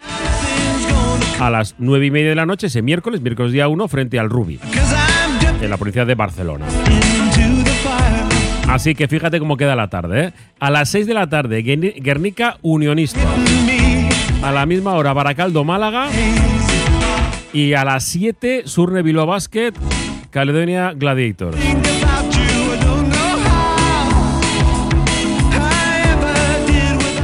[1.40, 4.30] a las nueve y media de la noche ese miércoles, miércoles día 1, frente al
[4.30, 4.60] Rubi,
[5.60, 6.64] en la provincia de Barcelona.
[8.68, 10.26] Así que fíjate cómo queda la tarde.
[10.26, 10.32] ¿eh?
[10.58, 13.20] A las 6 de la tarde, Guerni- Guernica Unionista.
[14.42, 16.08] A la misma hora, Baracaldo Málaga.
[17.52, 19.72] Y a las 7, Surne Bilbao Basket,
[20.34, 21.56] Caledonia Gladiators.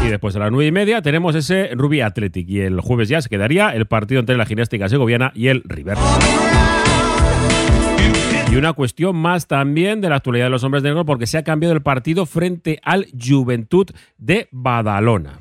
[0.04, 2.48] Y después a las 9 y media tenemos ese Ruby Athletic.
[2.48, 5.98] Y el jueves ya se quedaría el partido entre la gimnástica segoviana y el River.
[8.52, 11.36] Y una cuestión más también de la actualidad de los hombres de negro porque se
[11.36, 13.88] ha cambiado el partido frente al Juventud
[14.18, 15.40] de Badalona.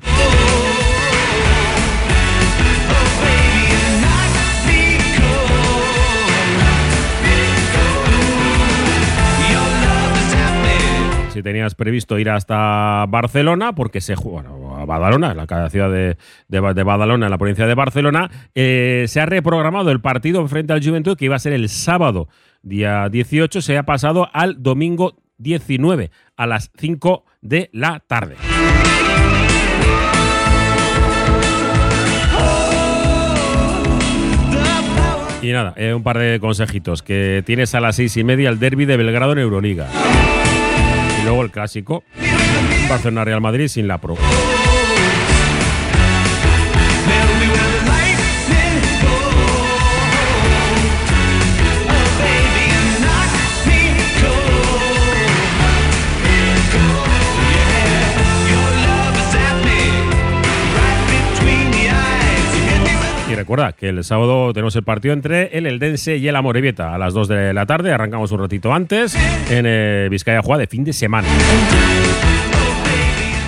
[11.42, 17.30] Tenías previsto ir hasta Barcelona, porque se juega a Badalona, la ciudad de Badalona, en
[17.30, 21.36] la provincia de Barcelona, eh, se ha reprogramado el partido frente al Juventud, que iba
[21.36, 22.28] a ser el sábado,
[22.62, 28.36] día 18, se ha pasado al domingo 19, a las 5 de la tarde.
[35.42, 37.02] Y nada, eh, un par de consejitos.
[37.02, 39.88] Que tienes a las seis y media el derby de Belgrado en Euroliga.
[41.30, 42.02] Luego el clásico.
[42.88, 44.16] Barcelona Real Madrid sin la pro.
[63.40, 67.14] Recuerda que el sábado tenemos el partido entre el Eldense y el Amorebieta a las
[67.14, 67.90] 2 de la tarde.
[67.90, 69.16] Arrancamos un ratito antes
[69.50, 71.26] en eh, Vizcaya Juega de fin de semana.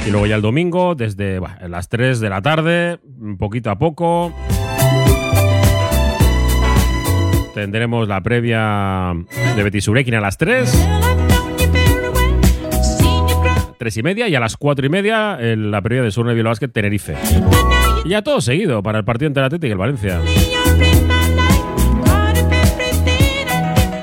[0.06, 3.00] Y luego ya el domingo, desde las 3 de la tarde,
[3.38, 4.32] poquito a poco.
[7.54, 9.12] Tendremos la previa
[9.54, 10.88] de Betis Urequina a las 3.
[13.78, 16.54] 3 y media y a las 4 y media en la previa de Surne Bilbao
[16.54, 17.14] Tenerife.
[18.04, 20.20] Y ya todo seguido para el partido entre el Atlético y el Valencia.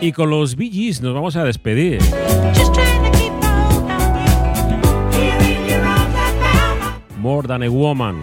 [0.01, 1.99] Y con los Bee Gees nos vamos a despedir.
[7.17, 8.21] More Than a Woman.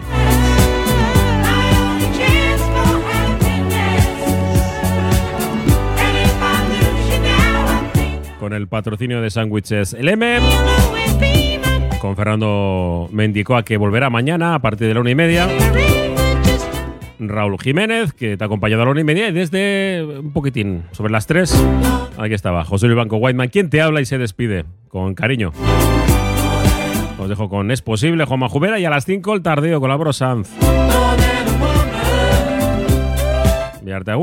[8.39, 10.39] Con el patrocinio de sándwiches El M.
[12.07, 15.45] Con Fernando Mendicoa que volverá mañana a partir de la una y media.
[17.19, 20.83] Raúl Jiménez, que te ha acompañado a la una y media, y desde un poquitín,
[20.93, 21.53] sobre las tres,
[22.17, 25.51] aquí estaba, José Luis Banco Whiteman, quien te habla y se despide, con cariño.
[27.19, 29.97] Os dejo con Es Posible, Juanma Jubera, y a las 5 el tardeo con la
[29.97, 30.49] Bro Sanz.
[33.81, 34.13] Viarte.